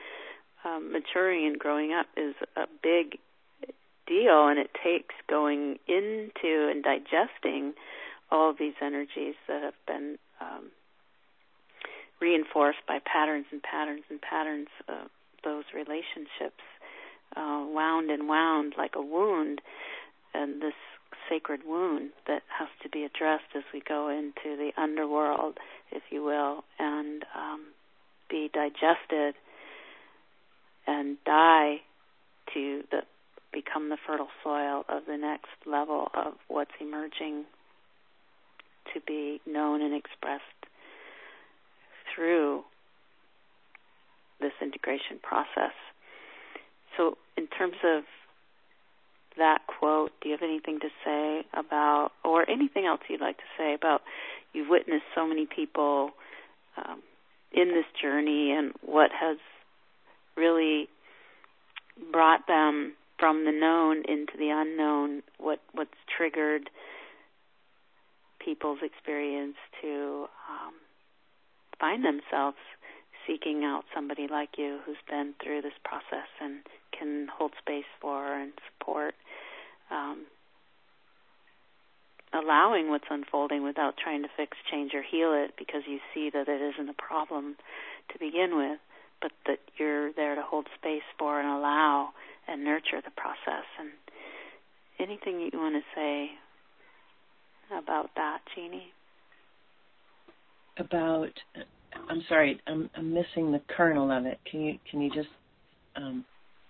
[0.63, 3.17] um, maturing and growing up is a big
[4.07, 4.47] deal.
[4.47, 7.73] And it takes going into and digesting
[8.29, 10.71] all of these energies that have been um,
[12.21, 15.09] reinforced by patterns and patterns and patterns of
[15.43, 16.61] those relationships
[17.35, 19.61] uh, wound and wound like a wound,
[20.33, 20.73] and this
[21.29, 25.57] sacred wound that has to be addressed as we go into the underworld,
[25.91, 27.65] if you will, and um,
[28.29, 29.35] be digested
[30.87, 31.77] and die
[32.53, 33.01] to the
[33.53, 37.43] become the fertile soil of the next level of what's emerging
[38.93, 40.41] to be known and expressed
[42.15, 42.63] through
[44.39, 45.73] this integration process.
[47.01, 48.03] So, in terms of
[49.35, 53.49] that quote, do you have anything to say about, or anything else you'd like to
[53.57, 54.01] say about,
[54.53, 56.11] you've witnessed so many people
[56.77, 57.01] um,
[57.51, 59.37] in this journey and what has
[60.37, 60.89] really
[62.11, 66.69] brought them from the known into the unknown, what what's triggered
[68.43, 70.73] people's experience to um,
[71.79, 72.57] find themselves
[73.27, 76.59] seeking out somebody like you who's been through this process and
[77.01, 79.15] can hold space for and support
[79.91, 80.25] um,
[82.33, 86.47] allowing what's unfolding without trying to fix, change, or heal it because you see that
[86.47, 87.55] it isn't a problem
[88.11, 88.79] to begin with,
[89.21, 92.09] but that you're there to hold space for and allow
[92.47, 93.67] and nurture the process.
[93.79, 93.89] And
[94.99, 96.29] anything you want to say
[97.77, 98.93] about that, Jeannie?
[100.77, 101.31] About,
[102.09, 104.39] I'm sorry, I'm, I'm missing the kernel of it.
[104.49, 105.29] Can you can you just?
[105.95, 106.25] Um...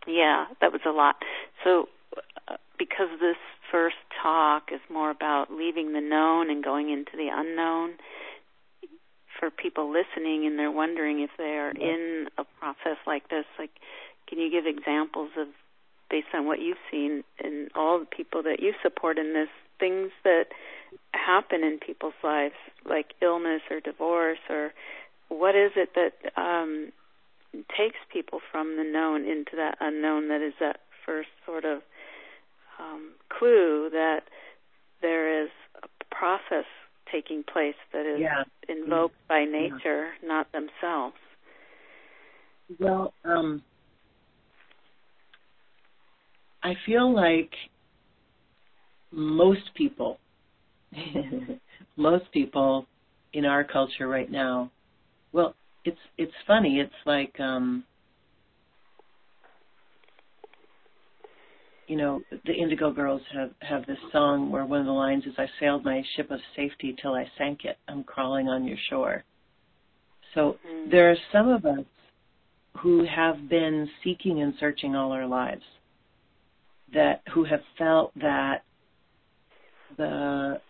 [0.07, 1.15] Yeah, that was a lot.
[1.63, 1.89] So,
[2.47, 3.37] uh, because this
[3.71, 7.93] first talk is more about leaving the known and going into the unknown,
[9.39, 13.71] for people listening and they're wondering if they are in a process like this, like,
[14.27, 15.47] can you give examples of
[16.09, 19.49] based on what you've seen and all the people that you support in this,
[19.79, 20.45] things that
[21.13, 22.53] happen in people's lives,
[22.87, 24.73] like illness or divorce, or
[25.29, 26.91] what is it that um,
[27.53, 31.81] takes people from the known into that unknown that is that first sort of
[32.79, 34.21] um, clue that
[35.01, 35.49] there is
[35.83, 36.65] a process
[37.11, 38.43] taking place that is yeah.
[38.69, 40.27] invoked by nature, yeah.
[40.27, 41.15] not themselves.
[42.79, 43.61] Well, um,
[46.63, 47.51] I feel like
[49.11, 50.19] most people,
[51.97, 52.85] most people
[53.33, 54.71] in our culture right now,
[55.33, 55.55] well,
[55.85, 56.79] it's it's funny.
[56.79, 57.83] It's like um,
[61.87, 65.33] you know, the Indigo Girls have have this song where one of the lines is,
[65.37, 67.77] "I sailed my ship of safety till I sank it.
[67.87, 69.23] I'm crawling on your shore."
[70.33, 70.89] So mm.
[70.89, 71.85] there are some of us
[72.79, 75.63] who have been seeking and searching all our lives
[76.93, 78.63] that who have felt that
[79.97, 80.61] the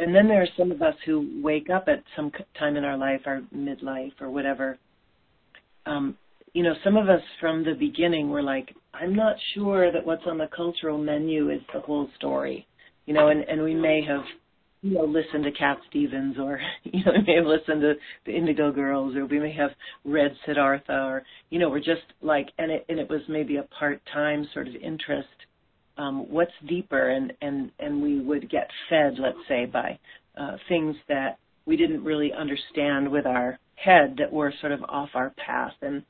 [0.00, 2.96] and then there are some of us who wake up at some time in our
[2.96, 4.78] life, our midlife or whatever.
[5.86, 6.16] Um,
[6.52, 10.24] you know, some of us from the beginning were like, I'm not sure that what's
[10.26, 12.66] on the cultural menu is the whole story.
[13.06, 14.22] You know, and, and we may have
[14.82, 17.94] you know, listen to Cat Stevens or, you know, we may have listened to
[18.24, 19.70] the Indigo Girls or we may have
[20.04, 23.62] read Siddhartha or, you know, we're just like, and it, and it was maybe a
[23.64, 25.28] part-time sort of interest.
[26.00, 29.98] Um, what's deeper and, and, and we would get fed, let's say, by
[30.40, 35.10] uh, things that we didn't really understand with our head that were sort of off
[35.14, 36.02] our path and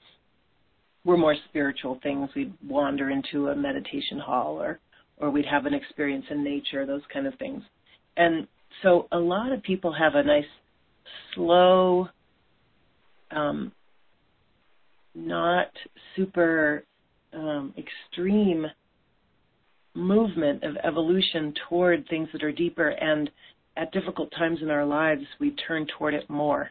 [1.05, 2.28] were more spiritual things.
[2.36, 4.78] We'd wander into a meditation hall or,
[5.16, 7.62] or we'd have an experience in nature, those kind of things.
[8.16, 8.47] And
[8.82, 10.45] so a lot of people have a nice
[11.34, 12.09] slow
[13.32, 13.72] um,
[15.14, 15.70] not
[16.16, 16.84] super
[17.32, 18.66] um, extreme
[20.01, 23.30] movement of evolution toward things that are deeper and
[23.76, 26.70] at difficult times in our lives we turn toward it more.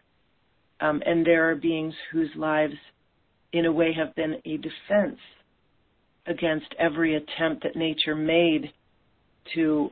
[0.81, 2.75] Um, and there are beings whose lives
[3.53, 5.19] in a way have been a defense
[6.27, 8.71] against every attempt that nature made
[9.55, 9.89] to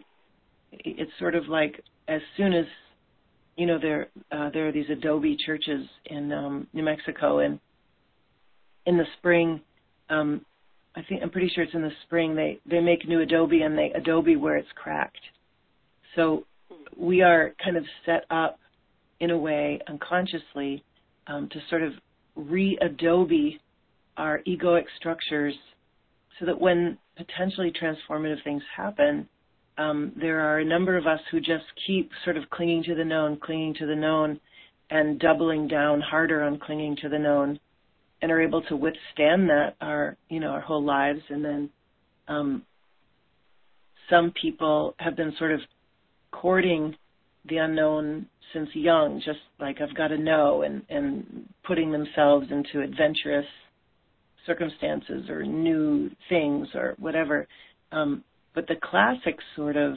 [0.72, 2.66] it's sort of like as soon as
[3.56, 7.60] you know there uh, there are these adobe churches in um, New Mexico, and
[8.86, 9.60] in the spring,
[10.10, 10.46] um,
[10.98, 13.78] I think I'm pretty sure it's in the spring they they make new adobe and
[13.78, 15.22] they adobe where it's cracked.
[16.16, 16.46] So
[16.98, 18.60] we are kind of set up
[19.20, 20.84] in a way unconsciously
[21.28, 21.94] um, to sort of
[22.36, 23.60] re-adobe
[24.18, 25.54] our egoic structures
[26.40, 29.28] so that when potentially transformative things happen,
[29.78, 33.06] um, there are a number of us who just keep sort of clinging to the
[33.06, 34.40] known, clinging to the known,
[34.90, 37.60] and doubling down harder on clinging to the known,
[38.22, 41.22] and are able to withstand that our you know our whole lives.
[41.30, 41.70] And then
[42.28, 42.64] um,
[44.10, 45.62] some people have been sort of
[46.32, 46.96] courting
[47.50, 52.82] the unknown since young, just like I've got to know, and and putting themselves into
[52.82, 53.46] adventurous
[54.46, 57.48] circumstances or new things or whatever.
[57.92, 58.24] Um,
[58.56, 59.96] but the classic sort of,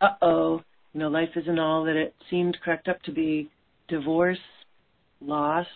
[0.00, 0.62] uh oh,
[0.94, 3.50] you know, life isn't all that it seemed cracked up to be
[3.88, 4.38] divorce,
[5.20, 5.66] loss,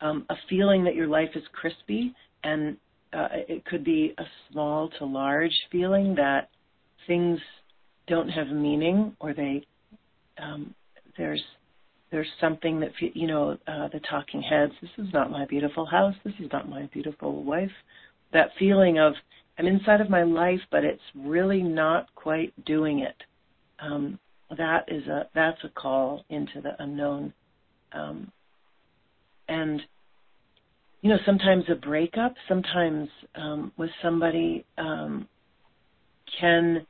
[0.00, 2.76] um, a feeling that your life is crispy, and
[3.12, 6.50] uh, it could be a small to large feeling that
[7.06, 7.38] things
[8.06, 9.64] don't have meaning or they
[10.42, 10.74] um,
[11.16, 11.42] there's
[12.10, 16.14] there's something that you know uh, the talking heads this is not my beautiful house.
[16.24, 17.70] This is not my beautiful wife.
[18.32, 19.14] That feeling of
[19.58, 23.16] I'm inside of my life, but it's really not quite doing it.
[23.80, 24.18] Um,
[24.56, 27.32] that is a that's a call into the unknown,
[27.92, 28.30] um,
[29.48, 29.80] and
[31.02, 35.28] you know sometimes a breakup, sometimes um, with somebody um,
[36.40, 36.86] can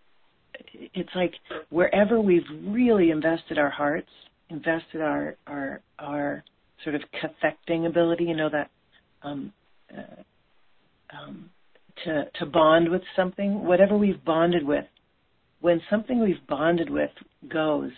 [0.95, 1.35] it's like
[1.71, 4.11] wherever we've really invested our hearts,
[4.51, 6.45] invested our our our
[6.85, 8.71] sort of cathecting ability, you know that
[9.23, 9.53] um,
[9.97, 10.23] uh,
[11.17, 11.51] um,
[12.05, 14.85] to, to bond with something, whatever we've bonded with,
[15.61, 17.11] when something we've bonded with
[17.49, 17.91] goes,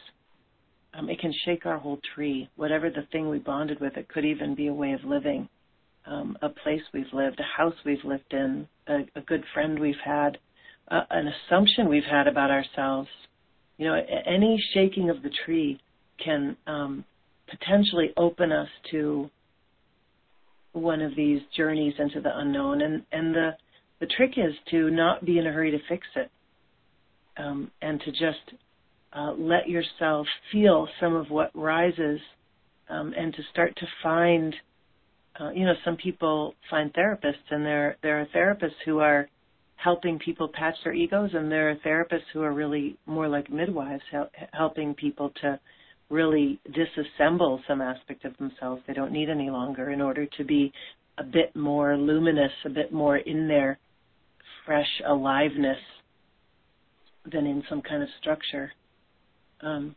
[0.95, 2.49] um, it can shake our whole tree.
[2.57, 5.49] Whatever the thing we bonded with, it could even be a way of living,
[6.07, 9.95] um, a place we've lived, a house we've lived in, a, a good friend we've
[10.05, 10.39] had,
[10.89, 13.09] uh, an assumption we've had about ourselves.
[13.79, 15.81] You know, any shaking of the tree
[16.23, 17.05] can um,
[17.49, 19.31] potentially open us to
[20.73, 22.83] one of these journeys into the unknown.
[22.83, 23.57] And and the
[24.01, 26.31] the trick is to not be in a hurry to fix it,
[27.37, 28.53] um, and to just
[29.13, 32.21] uh, let yourself feel some of what rises,
[32.89, 34.55] um, and to start to find.
[35.39, 39.29] Uh, you know, some people find therapists, and there there are therapists who are
[39.77, 44.03] helping people patch their egos, and there are therapists who are really more like midwives,
[44.11, 45.59] hel- helping people to
[46.11, 50.73] really disassemble some aspect of themselves they don't need any longer in order to be
[51.19, 53.79] a bit more luminous, a bit more in their
[54.67, 55.79] fresh aliveness
[57.31, 58.73] than in some kind of structure.
[59.63, 59.97] Um,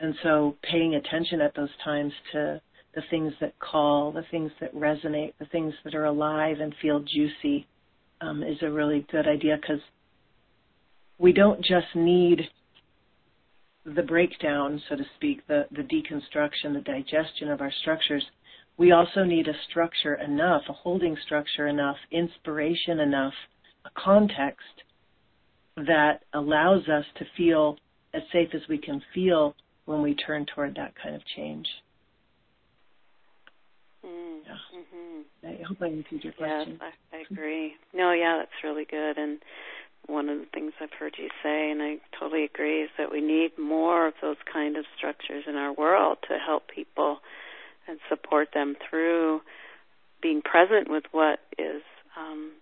[0.00, 2.60] and so paying attention at those times to
[2.94, 7.00] the things that call, the things that resonate, the things that are alive and feel
[7.00, 7.66] juicy
[8.20, 9.80] um, is a really good idea because
[11.18, 12.42] we don't just need
[13.84, 18.24] the breakdown, so to speak, the, the deconstruction, the digestion of our structures.
[18.78, 23.32] We also need a structure enough, a holding structure enough, inspiration enough,
[23.84, 24.82] a context
[25.76, 27.76] that allows us to feel
[28.16, 29.54] as safe as we can feel
[29.84, 31.66] when we turn toward that kind of change.
[34.04, 35.46] Mm, mm-hmm.
[35.46, 36.78] I hope I answered your question.
[36.80, 37.74] Yes, I, I agree.
[37.94, 39.18] No, yeah, that's really good.
[39.18, 39.38] And
[40.06, 43.20] one of the things I've heard you say, and I totally agree, is that we
[43.20, 47.18] need more of those kind of structures in our world to help people
[47.88, 49.40] and support them through
[50.22, 51.82] being present with what is
[52.18, 52.52] um,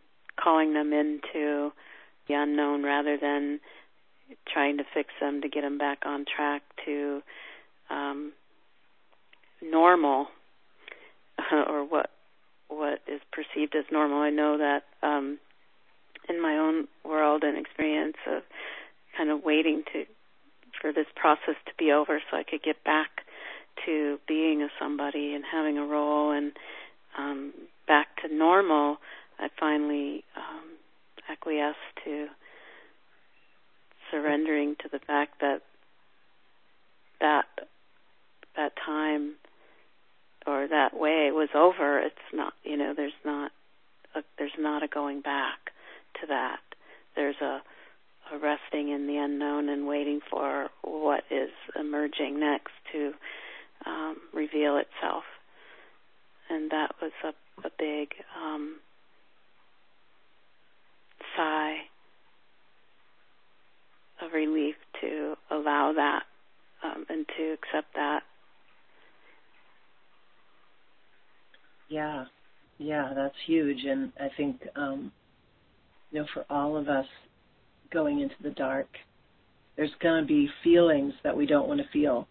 [0.42, 1.70] calling them into
[2.28, 3.60] the unknown rather than
[4.52, 7.22] trying to fix them to get them back on track to
[7.90, 8.32] um,
[9.62, 10.26] normal
[11.52, 12.10] or what
[12.68, 14.18] what is perceived as normal.
[14.18, 15.38] I know that um,
[16.28, 18.42] in my own world and experience of
[19.16, 20.04] kind of waiting to
[20.80, 23.10] for this process to be over so I could get back
[23.86, 26.52] to being a somebody and having a role and
[27.16, 27.52] um,
[27.86, 28.96] back to normal,
[29.38, 30.70] I finally um,
[31.28, 32.26] acquiesced to
[34.14, 35.62] surrendering to the fact that
[37.20, 37.46] that
[38.56, 39.34] that time
[40.46, 41.98] or that way was over.
[41.98, 43.50] It's not, you know, there's not
[44.14, 45.72] a, there's not a going back
[46.20, 46.60] to that.
[47.16, 47.62] There's a,
[48.32, 53.12] a resting in the unknown and waiting for what is emerging next to
[53.86, 55.24] um, reveal itself.
[56.50, 57.28] And that was a,
[57.66, 58.76] a big um,
[61.36, 61.78] sigh
[64.20, 66.22] of relief to allow that
[66.82, 68.22] um, and to accept that.
[71.88, 72.24] Yeah,
[72.78, 75.12] yeah, that's huge, and I think um,
[76.10, 77.06] you know, for all of us
[77.92, 78.88] going into the dark,
[79.76, 82.28] there's going to be feelings that we don't want to feel.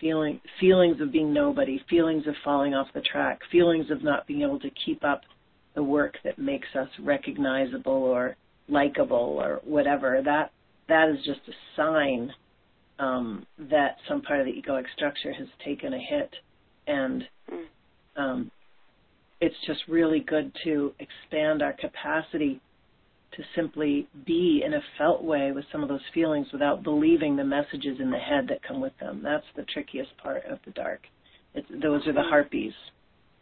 [0.00, 4.42] Feeling, feelings of being nobody, feelings of falling off the track, feelings of not being
[4.42, 5.22] able to keep up
[5.74, 8.36] the work that makes us recognizable or
[8.68, 10.20] likable or whatever.
[10.22, 10.50] That
[10.88, 12.32] that is just a sign
[12.98, 16.30] um, that some part of the egoic structure has taken a hit,
[16.86, 17.24] and
[18.16, 18.50] um,
[19.40, 22.60] it's just really good to expand our capacity
[23.36, 27.44] to simply be in a felt way with some of those feelings without believing the
[27.44, 29.20] messages in the head that come with them.
[29.24, 31.00] That's the trickiest part of the dark.
[31.54, 32.72] It's, those are the harpies.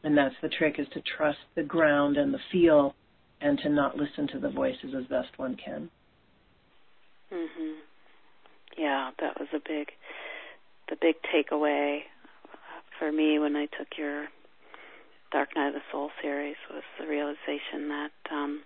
[0.05, 2.95] And that's the trick is to trust the ground and the feel
[3.40, 5.90] and to not listen to the voices as best one can.
[7.33, 7.76] Mhm.
[8.76, 9.93] Yeah, that was a big
[10.89, 12.03] the big takeaway
[12.99, 14.28] for me when I took your
[15.30, 18.62] Dark Night of the Soul series was the realization that um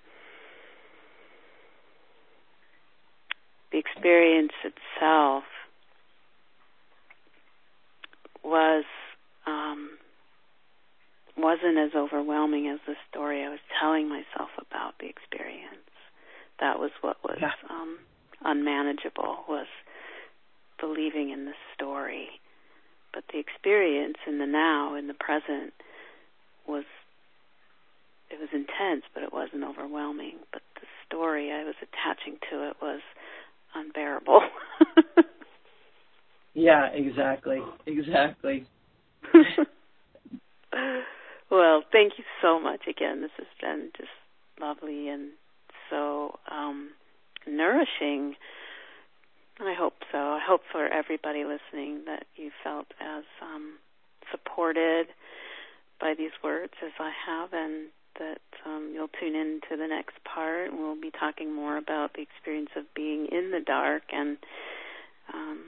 [3.73, 5.45] the experience itself
[8.45, 8.85] was
[9.47, 9.99] um,
[11.37, 15.91] wasn't as overwhelming as the story I was telling myself about the experience.
[16.61, 17.51] That was what was yeah.
[17.69, 17.99] um,
[18.47, 19.67] unmanageable was
[20.81, 22.29] believing in the story.
[23.13, 25.73] But the experience in the now, in the present,
[26.67, 26.85] was
[28.31, 30.39] it was intense, but it wasn't overwhelming.
[30.53, 33.01] But the story I was attaching to it was
[33.75, 34.41] unbearable.
[36.55, 37.61] yeah, exactly.
[37.87, 38.67] Exactly.
[41.51, 43.23] well, thank you so much again.
[43.23, 44.11] This has been just
[44.61, 45.31] lovely and
[45.91, 46.91] so um
[47.47, 48.37] nourishing
[49.61, 50.19] I hope so.
[50.19, 53.79] I hope for everybody listening that you felt as um,
[54.31, 55.07] supported
[55.99, 57.89] by these words as I have, and
[58.19, 60.73] that um, you'll tune in to the next part.
[60.73, 64.37] We'll be talking more about the experience of being in the dark and
[65.33, 65.65] um,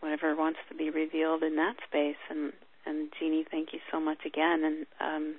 [0.00, 2.20] whatever wants to be revealed in that space.
[2.28, 2.52] And
[2.84, 4.64] and Jeanie, thank you so much again.
[4.64, 5.34] And um,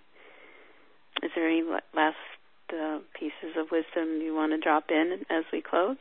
[1.22, 1.64] is there any
[1.96, 2.18] last
[2.74, 5.98] uh, pieces of wisdom you want to drop in as we close?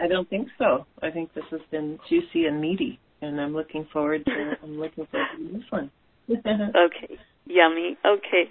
[0.00, 0.86] I don't think so.
[1.02, 5.06] I think this has been juicy and meaty, and I'm looking forward to I'm looking
[5.06, 5.90] forward to this one.
[6.30, 7.96] okay, yummy.
[8.04, 8.50] Okay.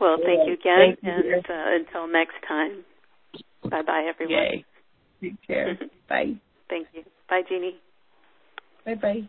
[0.00, 1.10] Well, thank you again, thank you.
[1.10, 2.84] and uh, until next time.
[3.62, 4.34] Bye bye, everyone.
[4.34, 4.64] Yay.
[5.22, 5.78] Take care.
[6.08, 6.34] bye.
[6.68, 7.02] Thank you.
[7.28, 7.76] Bye, Jeanie.
[8.84, 9.28] Bye bye.